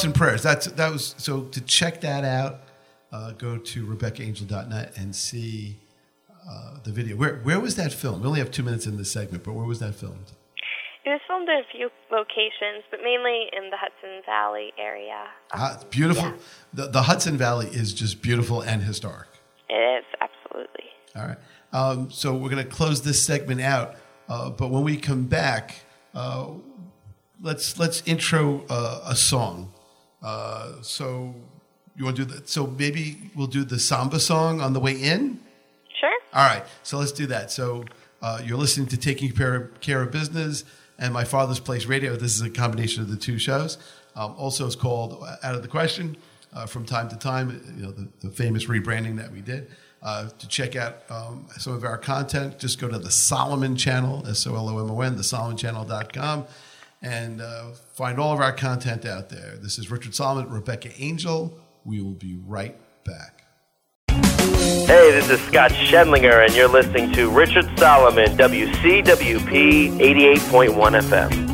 Thoughts 0.00 0.04
and 0.04 0.14
prayers. 0.14 0.42
That's 0.42 0.66
that 0.66 0.92
was 0.92 1.14
so 1.18 1.42
to 1.44 1.60
check 1.60 2.00
that 2.00 2.24
out. 2.24 2.60
Uh, 3.12 3.32
go 3.32 3.58
to 3.58 3.86
RebeccaAngel.net 3.86 4.96
and 4.96 5.14
see 5.14 5.76
uh, 6.48 6.78
the 6.84 6.92
video. 6.92 7.16
Where 7.16 7.36
where 7.42 7.60
was 7.60 7.76
that 7.76 7.92
filmed? 7.92 8.22
We 8.22 8.28
only 8.28 8.40
have 8.40 8.50
two 8.50 8.62
minutes 8.62 8.86
in 8.86 8.96
this 8.96 9.10
segment, 9.10 9.44
but 9.44 9.52
where 9.52 9.66
was 9.66 9.80
that 9.80 9.94
filmed? 9.94 10.32
It 11.04 11.08
was 11.08 11.20
filmed 11.26 11.48
in 11.48 11.56
a 11.56 11.68
few 11.72 11.88
locations, 12.12 12.84
but 12.90 13.00
mainly 13.02 13.46
in 13.56 13.70
the 13.70 13.76
Hudson 13.76 14.22
Valley 14.26 14.72
area. 14.78 15.24
Ah, 15.52 15.74
it's 15.74 15.84
beautiful. 15.84 16.34
The, 16.74 16.88
the 16.88 17.02
Hudson 17.02 17.38
Valley 17.38 17.68
is 17.68 17.94
just 17.94 18.20
beautiful 18.20 18.60
and 18.60 18.82
historic. 18.82 19.28
It 19.70 19.74
is, 19.74 20.04
absolutely. 20.20 20.84
All 21.16 21.26
right. 21.26 21.38
Um, 21.72 22.10
so 22.10 22.34
we're 22.34 22.50
going 22.50 22.62
to 22.62 22.70
close 22.70 23.00
this 23.00 23.24
segment 23.24 23.62
out, 23.62 23.96
uh, 24.28 24.50
but 24.50 24.68
when 24.70 24.82
we 24.82 24.98
come 24.98 25.24
back, 25.24 25.76
uh, 26.14 26.48
let's 27.40 27.78
let's 27.78 28.02
intro 28.06 28.64
uh, 28.68 29.00
a 29.06 29.16
song. 29.16 29.72
Uh, 30.22 30.72
so 30.82 31.34
you 31.96 32.04
want 32.04 32.16
to 32.16 32.24
do 32.24 32.34
that? 32.34 32.48
So 32.48 32.66
maybe 32.66 33.30
we'll 33.34 33.46
do 33.46 33.64
the 33.64 33.78
samba 33.78 34.20
song 34.20 34.60
on 34.60 34.72
the 34.72 34.80
way 34.80 34.92
in. 34.92 35.40
Sure. 35.98 36.10
All 36.32 36.46
right. 36.46 36.64
So 36.82 36.98
let's 36.98 37.12
do 37.12 37.26
that. 37.26 37.50
So 37.50 37.84
uh, 38.22 38.40
you're 38.44 38.58
listening 38.58 38.86
to 38.88 38.96
Taking 38.96 39.32
Care 39.32 39.54
of, 39.54 39.80
Care 39.80 40.02
of 40.02 40.10
Business 40.10 40.64
and 40.98 41.12
My 41.12 41.24
Father's 41.24 41.60
Place 41.60 41.86
Radio. 41.86 42.16
This 42.16 42.34
is 42.34 42.42
a 42.42 42.50
combination 42.50 43.02
of 43.02 43.10
the 43.10 43.16
two 43.16 43.38
shows. 43.38 43.78
Um, 44.16 44.34
also, 44.36 44.66
it's 44.66 44.76
called 44.76 45.24
Out 45.42 45.54
of 45.54 45.62
the 45.62 45.68
Question. 45.68 46.16
Uh, 46.52 46.66
from 46.66 46.84
time 46.84 47.08
to 47.08 47.16
time, 47.16 47.62
you 47.76 47.84
know 47.84 47.92
the, 47.92 48.08
the 48.22 48.28
famous 48.28 48.64
rebranding 48.64 49.16
that 49.16 49.30
we 49.30 49.40
did. 49.40 49.70
Uh, 50.02 50.28
to 50.38 50.48
check 50.48 50.74
out 50.76 51.02
um, 51.10 51.46
some 51.58 51.74
of 51.74 51.84
our 51.84 51.98
content, 51.98 52.58
just 52.58 52.80
go 52.80 52.88
to 52.88 52.98
the 52.98 53.10
Solomon 53.10 53.76
Channel, 53.76 54.26
S 54.26 54.46
O 54.46 54.56
L 54.56 54.68
O 54.68 54.78
M 54.82 54.90
O 54.90 55.00
N, 55.02 55.14
thesolomonchannel.com, 55.14 56.46
and 57.02 57.40
uh, 57.40 57.70
find 57.94 58.18
all 58.18 58.32
of 58.32 58.40
our 58.40 58.52
content 58.52 59.04
out 59.04 59.28
there. 59.28 59.56
This 59.56 59.78
is 59.78 59.90
Richard 59.90 60.14
Solomon, 60.14 60.50
Rebecca 60.50 60.90
Angel. 60.98 61.58
We 61.84 62.00
will 62.00 62.12
be 62.12 62.36
right 62.46 62.76
back. 63.04 63.44
Hey, 64.08 65.10
this 65.12 65.30
is 65.30 65.40
Scott 65.42 65.70
Schedlinger, 65.70 66.44
and 66.44 66.54
you're 66.54 66.68
listening 66.68 67.12
to 67.12 67.30
Richard 67.30 67.66
Solomon, 67.78 68.36
WCWP 68.36 69.98
88.1 69.98 71.00
FM. 71.00 71.49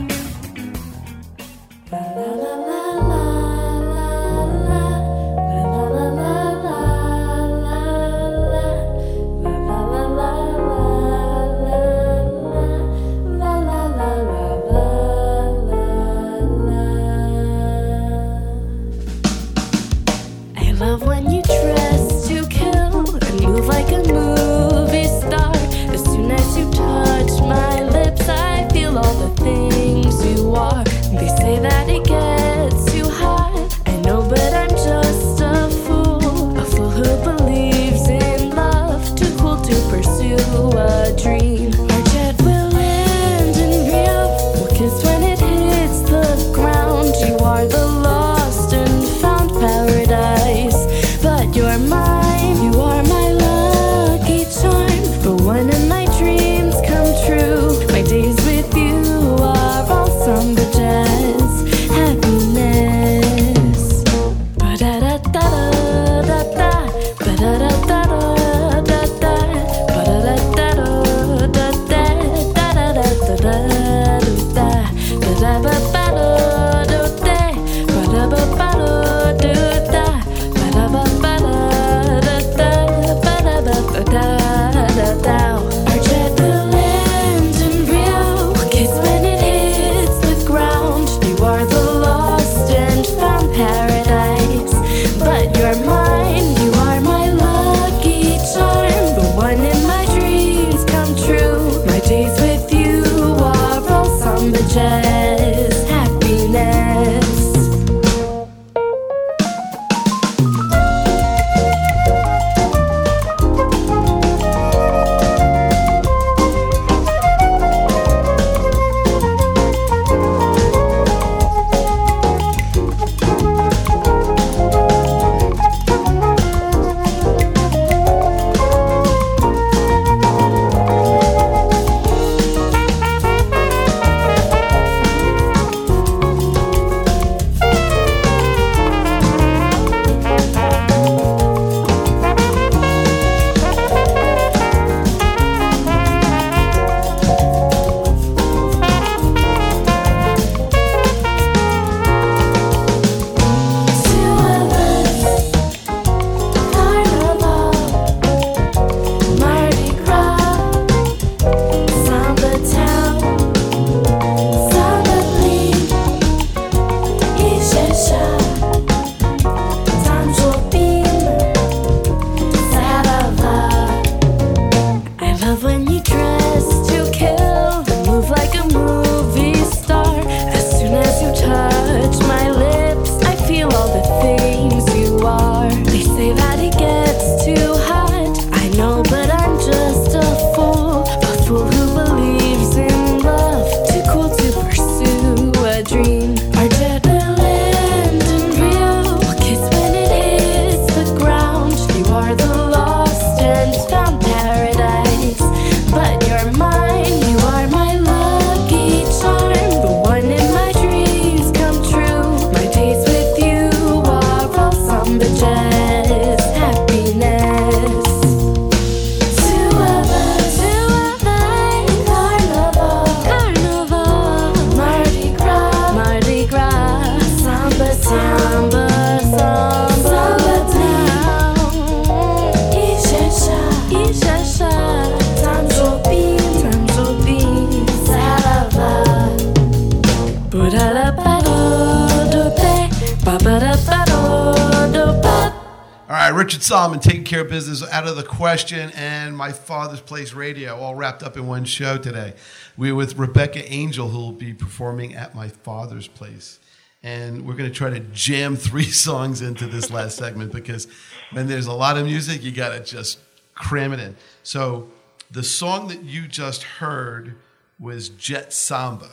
Question, 248.37 248.93
and 248.95 249.35
my 249.35 249.51
father's 249.51 250.03
place 250.03 250.35
radio, 250.35 250.77
all 250.77 250.95
wrapped 250.95 251.23
up 251.23 251.39
in 251.39 251.47
one 251.47 251.65
show 251.65 251.97
today. 251.97 252.35
We're 252.77 252.95
with 252.95 253.17
Rebecca 253.17 253.65
Angel, 253.73 254.11
who 254.11 254.19
will 254.19 254.33
be 254.33 254.53
performing 254.53 255.15
at 255.15 255.35
my 255.35 255.49
father's 255.49 256.07
place. 256.07 256.61
And 257.03 257.47
we're 257.47 257.55
going 257.55 257.71
to 257.71 257.75
try 257.75 257.89
to 257.89 258.01
jam 258.01 258.55
three 258.57 258.91
songs 258.91 259.41
into 259.41 259.67
this 259.67 259.91
last 259.91 260.19
segment 260.19 260.53
because 260.53 260.87
when 261.33 261.47
there's 261.47 261.67
a 261.67 261.73
lot 261.73 261.97
of 261.97 262.05
music, 262.05 262.43
you 262.43 262.53
got 262.53 262.71
to 262.71 262.81
just 262.85 263.21
cram 263.55 263.95
it 263.95 264.01
in. 264.01 264.15
So 264.43 264.91
the 265.31 265.43
song 265.43 265.89
that 265.89 266.03
you 266.03 266.29
just 266.29 266.63
heard 266.63 267.37
was 267.81 268.11
Jet 268.11 268.53
Samba. 268.53 269.09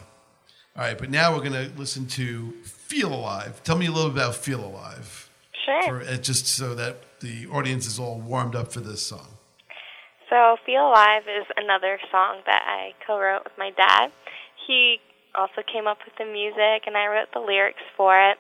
All 0.76 0.84
right, 0.84 0.98
but 0.98 1.10
now 1.10 1.32
we're 1.32 1.50
going 1.50 1.54
to 1.54 1.72
listen 1.78 2.08
to 2.08 2.52
Feel 2.64 3.14
Alive. 3.14 3.64
Tell 3.64 3.78
me 3.78 3.86
a 3.86 3.92
little 3.92 4.12
about 4.12 4.36
Feel 4.36 4.66
Alive. 4.66 5.30
Sure. 5.66 6.02
For, 6.02 6.02
uh, 6.02 6.18
just 6.18 6.46
so 6.46 6.76
that 6.76 6.98
the 7.24 7.48
audience 7.48 7.88
is 7.88 7.98
all 7.98 8.20
warmed 8.20 8.54
up 8.54 8.72
for 8.72 8.82
this 8.82 9.02
song. 9.02 9.40
So, 10.30 10.58
Feel 10.66 10.90
Alive 10.90 11.24
is 11.24 11.48
another 11.56 11.98
song 12.12 12.42
that 12.46 12.62
I 12.68 12.92
co 13.08 13.18
wrote 13.18 13.46
with 13.46 13.54
my 13.58 13.72
dad. 13.72 14.12
He 14.68 15.00
also 15.34 15.64
came 15.64 15.88
up 15.88 16.00
with 16.04 16.14
the 16.20 16.26
music, 16.26 16.84
and 16.86 16.98
I 16.98 17.08
wrote 17.08 17.30
the 17.34 17.40
lyrics 17.40 17.82
for 17.96 18.20
it. 18.20 18.38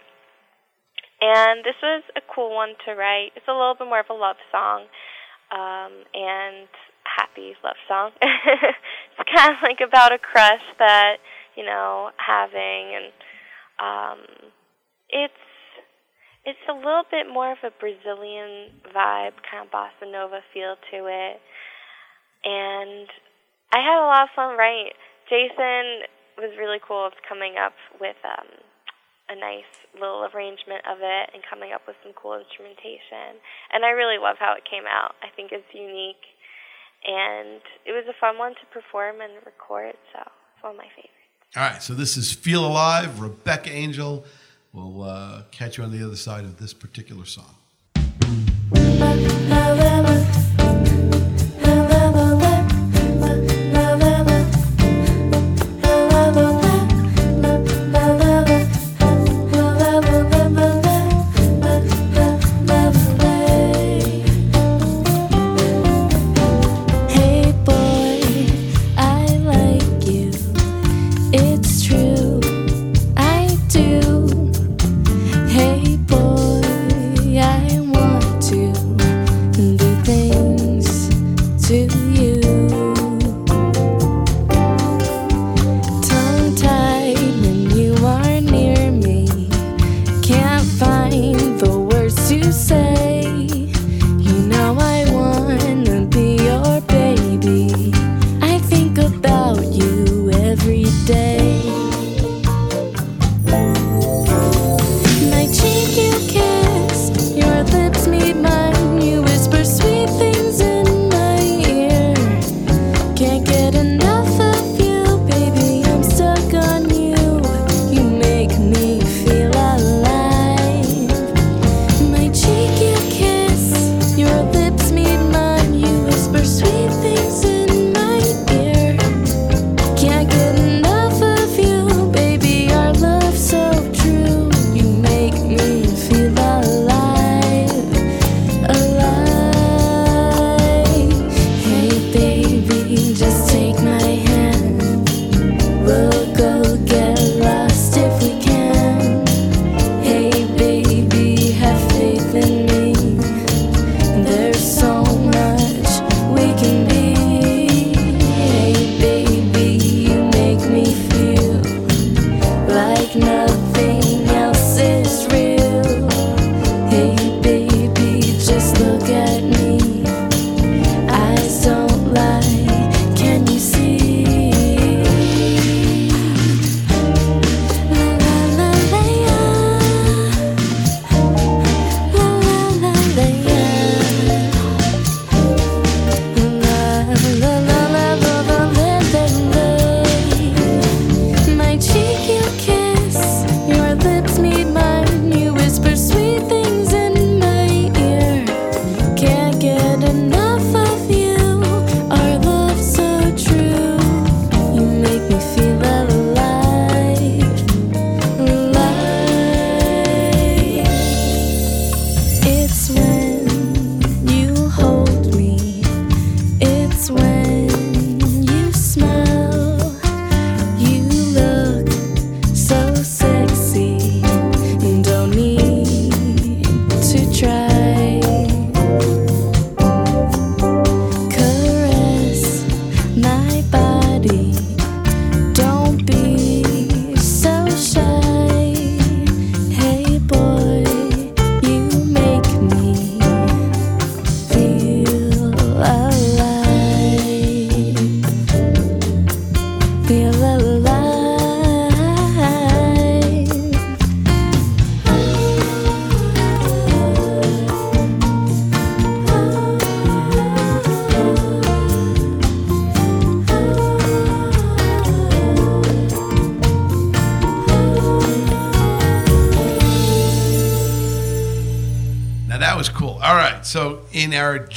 And 1.21 1.63
this 1.63 1.79
was 1.81 2.03
a 2.17 2.21
cool 2.33 2.53
one 2.53 2.75
to 2.85 2.91
write. 2.93 3.31
It's 3.35 3.47
a 3.47 3.53
little 3.53 3.75
bit 3.79 3.87
more 3.87 4.01
of 4.01 4.09
a 4.09 4.13
love 4.13 4.35
song 4.51 4.83
um, 5.51 6.03
and 6.13 6.67
happy 7.07 7.55
love 7.63 7.79
song. 7.87 8.11
it's 8.21 9.29
kind 9.33 9.51
of 9.51 9.63
like 9.63 9.79
about 9.79 10.11
a 10.11 10.17
crush 10.19 10.65
that, 10.79 11.17
you 11.55 11.63
know, 11.63 12.09
having, 12.17 12.91
and 12.99 13.13
um, 13.79 14.19
it's 15.09 15.33
it's 16.45 16.65
a 16.67 16.75
little 16.75 17.07
bit 17.09 17.31
more 17.31 17.51
of 17.51 17.63
a 17.63 17.71
Brazilian 17.79 18.75
vibe, 18.91 19.39
kind 19.47 19.63
of 19.63 19.71
bossa 19.71 20.09
nova 20.11 20.43
feel 20.53 20.75
to 20.91 21.07
it. 21.07 21.39
And 22.43 23.07
I 23.71 23.79
had 23.79 24.03
a 24.03 24.07
lot 24.07 24.27
of 24.27 24.35
fun 24.35 24.57
writing. 24.57 24.91
Jason 25.29 26.03
was 26.37 26.51
really 26.59 26.83
cool 26.83 27.09
coming 27.27 27.55
up 27.55 27.73
with 28.01 28.19
um, 28.27 28.47
a 29.31 29.35
nice 29.39 29.69
little 29.95 30.27
arrangement 30.27 30.83
of 30.83 30.99
it 30.99 31.31
and 31.33 31.39
coming 31.47 31.71
up 31.71 31.87
with 31.87 31.95
some 32.03 32.11
cool 32.11 32.35
instrumentation. 32.35 33.39
And 33.71 33.85
I 33.85 33.95
really 33.95 34.19
love 34.19 34.35
how 34.37 34.53
it 34.59 34.67
came 34.67 34.83
out. 34.83 35.15
I 35.23 35.31
think 35.31 35.55
it's 35.55 35.71
unique. 35.71 36.27
And 37.07 37.63
it 37.87 37.95
was 37.95 38.03
a 38.11 38.15
fun 38.19 38.37
one 38.37 38.55
to 38.59 38.65
perform 38.71 39.19
and 39.21 39.33
record, 39.45 39.95
so 40.11 40.19
it's 40.19 40.63
one 40.63 40.75
of 40.75 40.77
my 40.77 40.87
favorites. 40.95 41.23
All 41.55 41.63
right, 41.63 41.83
so 41.83 41.93
this 41.93 42.15
is 42.15 42.31
Feel 42.31 42.65
Alive, 42.65 43.19
Rebecca 43.19 43.69
Angel. 43.69 44.25
We'll 44.73 45.03
uh, 45.03 45.43
catch 45.51 45.77
you 45.77 45.83
on 45.83 45.91
the 45.91 46.03
other 46.03 46.15
side 46.15 46.45
of 46.45 46.57
this 46.57 46.73
particular 46.73 47.25
song. 47.25 47.55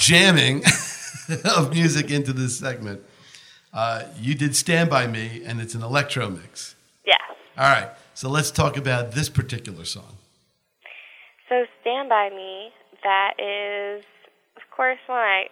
Jamming 0.07 0.63
of 1.57 1.73
music 1.73 2.13
into 2.13 2.33
this 2.33 2.57
segment, 2.57 3.03
uh, 3.73 4.05
you 4.21 4.37
did 4.37 4.55
Stand 4.55 4.89
By 4.89 5.09
Me, 5.09 5.43
and 5.45 5.61
it's 5.61 5.75
an 5.75 5.83
electro 5.83 6.31
mix. 6.31 6.77
Yes. 7.05 7.19
All 7.59 7.67
right. 7.67 7.91
So, 8.15 8.29
let's 8.29 8.53
talk 8.53 8.77
about 8.77 9.19
this 9.19 9.29
particular 9.29 9.85
song. 9.85 10.15
So 11.49 11.67
Stand 11.81 12.09
By 12.09 12.31
Me, 12.31 12.71
that 13.03 13.35
is, 13.43 14.05
of 14.55 14.63
course, 14.71 15.03
one 15.09 15.19
I, 15.19 15.51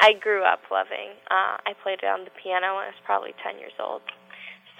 I 0.00 0.10
grew 0.18 0.42
up 0.42 0.66
loving. 0.72 1.14
Uh, 1.30 1.62
I 1.62 1.78
played 1.80 2.02
it 2.02 2.10
on 2.10 2.24
the 2.24 2.34
piano 2.34 2.74
when 2.74 2.90
I 2.90 2.90
was 2.90 3.02
probably 3.06 3.34
10 3.46 3.60
years 3.60 3.78
old. 3.78 4.02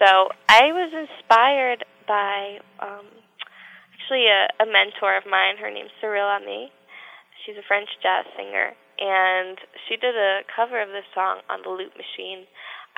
So 0.03 0.31
I 0.49 0.75
was 0.75 0.91
inspired 0.91 1.85
by 2.09 2.59
um, 2.83 3.07
actually 3.95 4.27
a, 4.27 4.51
a 4.59 4.67
mentor 4.67 5.17
of 5.17 5.23
mine. 5.23 5.55
Her 5.63 5.71
name's 5.71 5.95
Cyrille 6.03 6.35
Aimée. 6.35 6.67
She's 7.47 7.55
a 7.55 7.63
French 7.67 7.89
jazz 8.03 8.27
singer, 8.37 8.75
and 8.99 9.59
she 9.89 9.97
did 9.97 10.15
a 10.15 10.41
cover 10.55 10.81
of 10.81 10.89
this 10.89 11.09
song 11.15 11.41
on 11.51 11.63
the 11.63 11.71
loop 11.71 11.93
machine. 11.97 12.47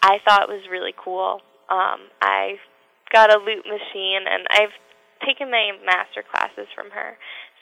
I 0.03 0.19
thought 0.25 0.49
it 0.49 0.53
was 0.53 0.69
really 0.71 0.95
cool. 0.97 1.41
Um, 1.71 2.13
I 2.21 2.57
got 3.13 3.33
a 3.33 3.39
loop 3.39 3.65
machine, 3.65 4.29
and 4.29 4.47
I've 4.51 4.75
taken 5.25 5.51
my 5.51 5.73
master 5.85 6.23
classes 6.23 6.69
from 6.75 6.91
her. 6.91 7.17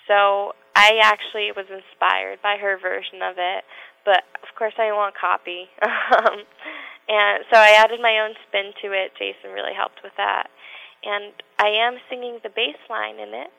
So 0.08 0.52
I 0.74 1.00
actually 1.02 1.54
was 1.54 1.66
inspired 1.70 2.42
by 2.42 2.56
her 2.60 2.76
version 2.76 3.22
of 3.22 3.36
it, 3.38 3.64
but 4.04 4.26
of 4.42 4.50
course 4.58 4.74
I 4.76 4.92
want 4.92 5.14
copy. 5.16 5.70
um, 5.82 6.44
and 7.08 7.44
so 7.52 7.56
I 7.56 7.80
added 7.80 8.00
my 8.00 8.24
own 8.24 8.34
spin 8.48 8.72
to 8.82 8.92
it. 8.92 9.12
Jason 9.16 9.52
really 9.52 9.76
helped 9.76 10.00
with 10.02 10.12
that. 10.16 10.48
And 11.04 11.32
I 11.58 11.84
am 11.84 12.00
singing 12.08 12.40
the 12.42 12.52
bass 12.52 12.80
line 12.88 13.20
in 13.20 13.32
it, 13.36 13.52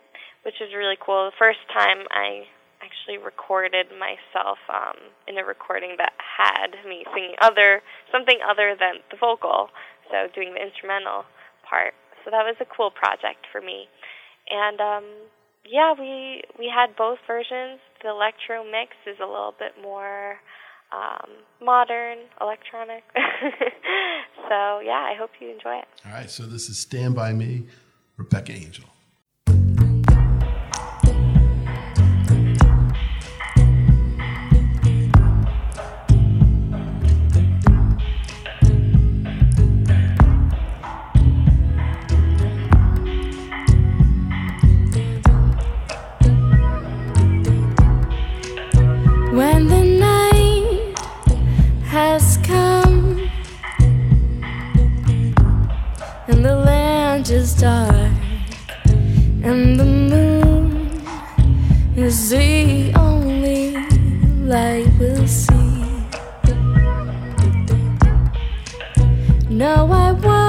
which 0.43 0.57
is 0.61 0.73
really 0.73 0.97
cool. 0.97 1.29
The 1.29 1.37
first 1.37 1.61
time 1.73 2.05
I 2.09 2.49
actually 2.85 3.17
recorded 3.17 3.87
myself 3.97 4.61
um, 4.69 5.09
in 5.27 5.37
a 5.37 5.45
recording 5.45 5.95
that 5.97 6.13
had 6.21 6.77
me 6.87 7.03
singing 7.13 7.35
other 7.41 7.81
something 8.11 8.37
other 8.45 8.75
than 8.77 9.01
the 9.09 9.17
vocal, 9.17 9.69
so 10.11 10.29
doing 10.33 10.53
the 10.53 10.61
instrumental 10.61 11.25
part. 11.65 11.97
So 12.23 12.31
that 12.31 12.45
was 12.45 12.55
a 12.61 12.65
cool 12.65 12.91
project 12.91 13.49
for 13.51 13.61
me. 13.61 13.89
And 14.49 14.79
um, 14.79 15.05
yeah, 15.65 15.93
we 15.97 16.43
we 16.57 16.69
had 16.69 16.95
both 16.95 17.17
versions. 17.25 17.81
The 18.03 18.09
electro 18.09 18.63
mix 18.63 18.93
is 19.07 19.17
a 19.17 19.25
little 19.25 19.53
bit 19.57 19.73
more 19.81 20.37
um, 20.93 21.29
modern, 21.61 22.29
electronic. 22.39 23.03
so 24.49 24.79
yeah, 24.79 25.01
I 25.01 25.15
hope 25.17 25.31
you 25.39 25.49
enjoy 25.49 25.81
it. 25.81 25.87
All 26.05 26.11
right. 26.11 26.29
So, 26.29 26.43
this 26.43 26.69
is 26.69 26.79
Stand 26.79 27.15
By 27.15 27.33
Me, 27.33 27.65
Rebecca 28.17 28.51
Angel. 28.51 28.85
No, 69.65 69.73
I 69.73 70.11
won't 70.11 70.44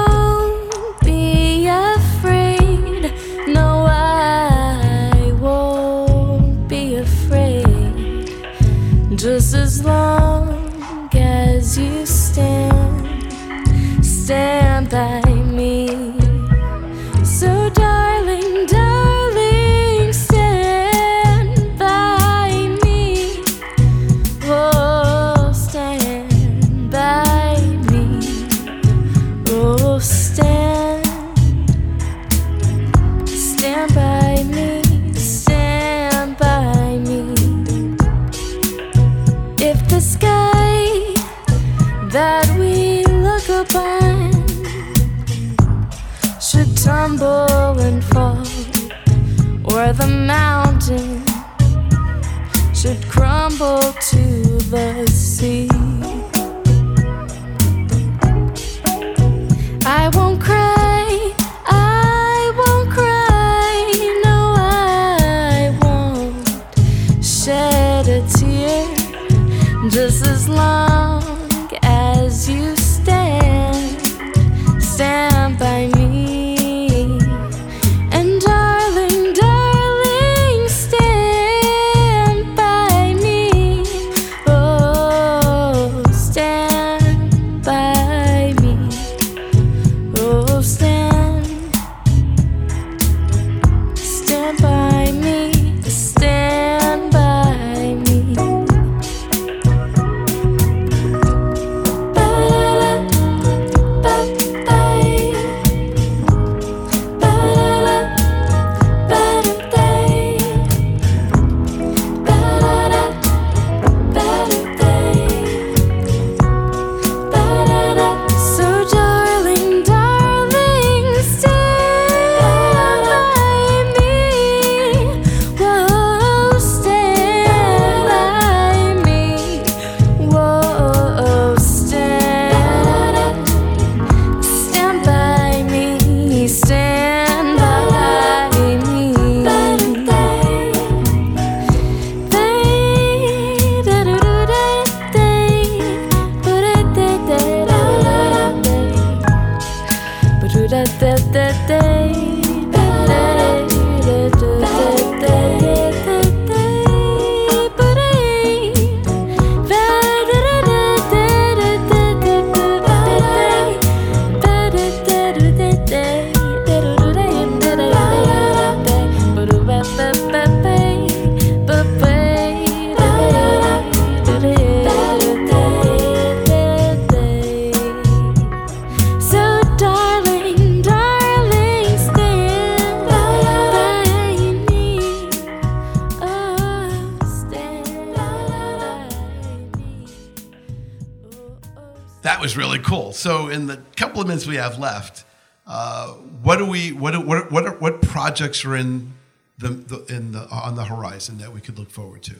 what 195.67 196.57
do 196.57 196.65
we 196.65 196.91
what 196.91 197.25
what 197.25 197.51
what 197.51 197.65
are, 197.65 197.75
what 197.77 198.01
projects 198.01 198.63
are 198.65 198.75
in 198.75 199.13
the, 199.57 199.69
the 199.69 200.05
in 200.05 200.31
the 200.31 200.47
on 200.49 200.75
the 200.75 200.85
horizon 200.85 201.37
that 201.39 201.53
we 201.53 201.61
could 201.61 201.77
look 201.77 201.89
forward 201.89 202.23
to? 202.23 202.35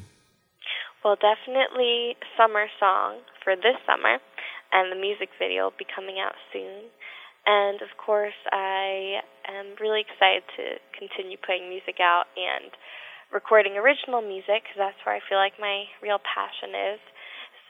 Well, 1.03 1.15
definitely 1.15 2.15
summer 2.35 2.67
song 2.79 3.19
for 3.43 3.55
this 3.55 3.77
summer, 3.85 4.19
and 4.71 4.91
the 4.91 4.99
music 4.99 5.29
video 5.39 5.65
will 5.65 5.79
be 5.79 5.87
coming 5.87 6.19
out 6.19 6.35
soon. 6.51 6.91
And 7.45 7.81
of 7.81 7.95
course, 7.95 8.35
I 8.51 9.23
am 9.47 9.79
really 9.79 10.03
excited 10.03 10.43
to 10.59 10.83
continue 10.91 11.37
putting 11.37 11.69
music 11.69 12.03
out 12.03 12.27
and 12.35 12.71
recording 13.31 13.79
original 13.79 14.21
music 14.21 14.67
because 14.67 14.79
that's 14.79 14.99
where 15.05 15.15
I 15.15 15.23
feel 15.27 15.37
like 15.37 15.55
my 15.59 15.87
real 16.03 16.19
passion 16.19 16.75
is. 16.75 16.99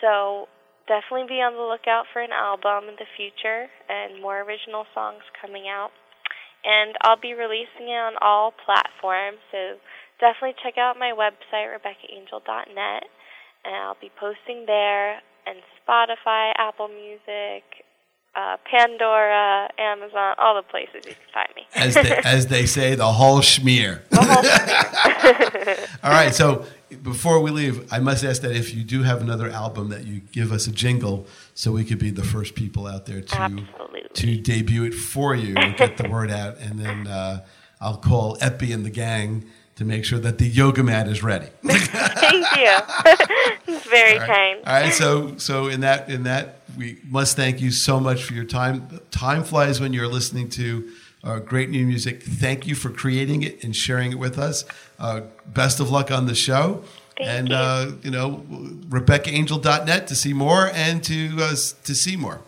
So 0.01 0.49
definitely 0.87 1.27
be 1.27 1.43
on 1.43 1.53
the 1.53 1.67
lookout 1.67 2.07
for 2.11 2.23
an 2.23 2.31
album 2.31 2.89
in 2.89 2.95
the 2.95 3.07
future 3.15 3.67
and 3.87 4.21
more 4.21 4.41
original 4.41 4.87
songs 4.95 5.21
coming 5.39 5.67
out. 5.67 5.91
And 6.65 6.95
I'll 7.03 7.19
be 7.19 7.37
releasing 7.37 7.87
it 7.87 8.01
on 8.01 8.19
all 8.19 8.51
platforms, 8.51 9.39
so 9.51 9.77
definitely 10.19 10.57
check 10.63 10.75
out 10.75 10.97
my 10.97 11.13
website, 11.13 11.69
RebeccaAngel.net, 11.69 13.03
and 13.63 13.75
I'll 13.75 14.01
be 14.01 14.11
posting 14.19 14.65
there 14.65 15.21
and 15.47 15.63
Spotify, 15.79 16.51
Apple 16.57 16.89
Music, 16.89 17.63
uh, 18.37 18.55
Pandora, 18.69 19.67
Amazon, 19.79 20.35
all 20.37 20.55
the 20.55 20.61
places 20.61 21.05
you 21.07 21.15
can 21.15 21.33
find 21.33 21.49
me. 21.55 21.67
As 21.73 21.95
they, 21.95 22.15
as 22.23 22.47
they 22.47 22.65
say, 22.67 22.93
the 22.93 23.11
whole 23.11 23.39
schmear. 23.39 24.01
All 26.03 26.11
right. 26.11 26.35
So 26.35 26.65
before 27.01 27.41
we 27.41 27.49
leave, 27.49 27.91
I 27.91 27.99
must 27.99 28.23
ask 28.23 28.43
that 28.43 28.55
if 28.55 28.75
you 28.75 28.83
do 28.83 29.01
have 29.01 29.21
another 29.21 29.49
album, 29.49 29.89
that 29.89 30.05
you 30.05 30.21
give 30.31 30.51
us 30.51 30.67
a 30.67 30.71
jingle 30.71 31.25
so 31.55 31.71
we 31.71 31.83
could 31.83 31.97
be 31.97 32.11
the 32.11 32.23
first 32.23 32.53
people 32.53 32.85
out 32.85 33.07
there 33.07 33.21
to 33.21 33.41
Absolutely. 33.41 34.03
to 34.13 34.37
debut 34.37 34.83
it 34.83 34.93
for 34.93 35.33
you 35.33 35.55
and 35.57 35.75
get 35.75 35.97
the 35.97 36.07
word 36.07 36.29
out. 36.29 36.57
And 36.59 36.77
then 36.77 37.07
uh, 37.07 37.43
I'll 37.81 37.97
call 37.97 38.37
Eppy 38.37 38.71
and 38.71 38.85
the 38.85 38.91
gang 38.91 39.49
to 39.77 39.85
make 39.85 40.03
sure 40.03 40.19
that 40.19 40.39
the 40.39 40.47
yoga 40.47 40.83
mat 40.83 41.07
is 41.07 41.23
ready. 41.23 41.47
Thank 41.63 42.45
you. 42.57 42.77
it's 43.75 43.87
very 43.87 44.17
kind. 44.19 44.59
All 44.65 44.73
right, 44.73 44.93
so 44.93 45.37
so 45.37 45.67
in 45.67 45.81
that 45.81 46.09
in 46.09 46.23
that 46.23 46.61
we 46.75 46.99
must 47.07 47.35
thank 47.35 47.61
you 47.61 47.71
so 47.71 47.99
much 47.99 48.23
for 48.23 48.33
your 48.33 48.43
time. 48.43 48.99
Time 49.11 49.43
flies 49.43 49.79
when 49.79 49.93
you're 49.93 50.07
listening 50.07 50.49
to 50.49 50.89
uh, 51.23 51.39
great 51.39 51.69
new 51.69 51.85
music. 51.85 52.23
Thank 52.23 52.67
you 52.67 52.75
for 52.75 52.89
creating 52.89 53.43
it 53.43 53.63
and 53.63 53.75
sharing 53.75 54.11
it 54.11 54.19
with 54.19 54.37
us. 54.37 54.65
Uh, 54.99 55.21
best 55.45 55.79
of 55.79 55.89
luck 55.89 56.11
on 56.11 56.25
the 56.25 56.35
show. 56.35 56.83
Thank 57.17 57.29
and 57.29 57.49
you. 57.49 57.55
Uh, 57.55 57.91
you 58.03 58.11
know, 58.11 58.43
RebeccaAngel.net 58.89 60.07
to 60.07 60.15
see 60.15 60.33
more 60.33 60.69
and 60.73 61.03
to 61.03 61.37
uh, 61.39 61.55
to 61.83 61.95
see 61.95 62.15
more. 62.15 62.41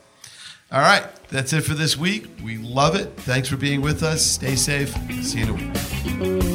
All 0.71 0.81
right, 0.81 1.03
that's 1.29 1.53
it 1.53 1.61
for 1.61 1.73
this 1.73 1.97
week. 1.97 2.27
We 2.43 2.57
love 2.57 2.95
it. 2.95 3.13
Thanks 3.17 3.49
for 3.49 3.57
being 3.57 3.81
with 3.81 4.03
us. 4.03 4.23
Stay 4.23 4.55
safe. 4.55 4.95
See 5.23 5.39
you 5.39 5.45
in 5.45 5.49
a 5.49 6.39
week. 6.39 6.48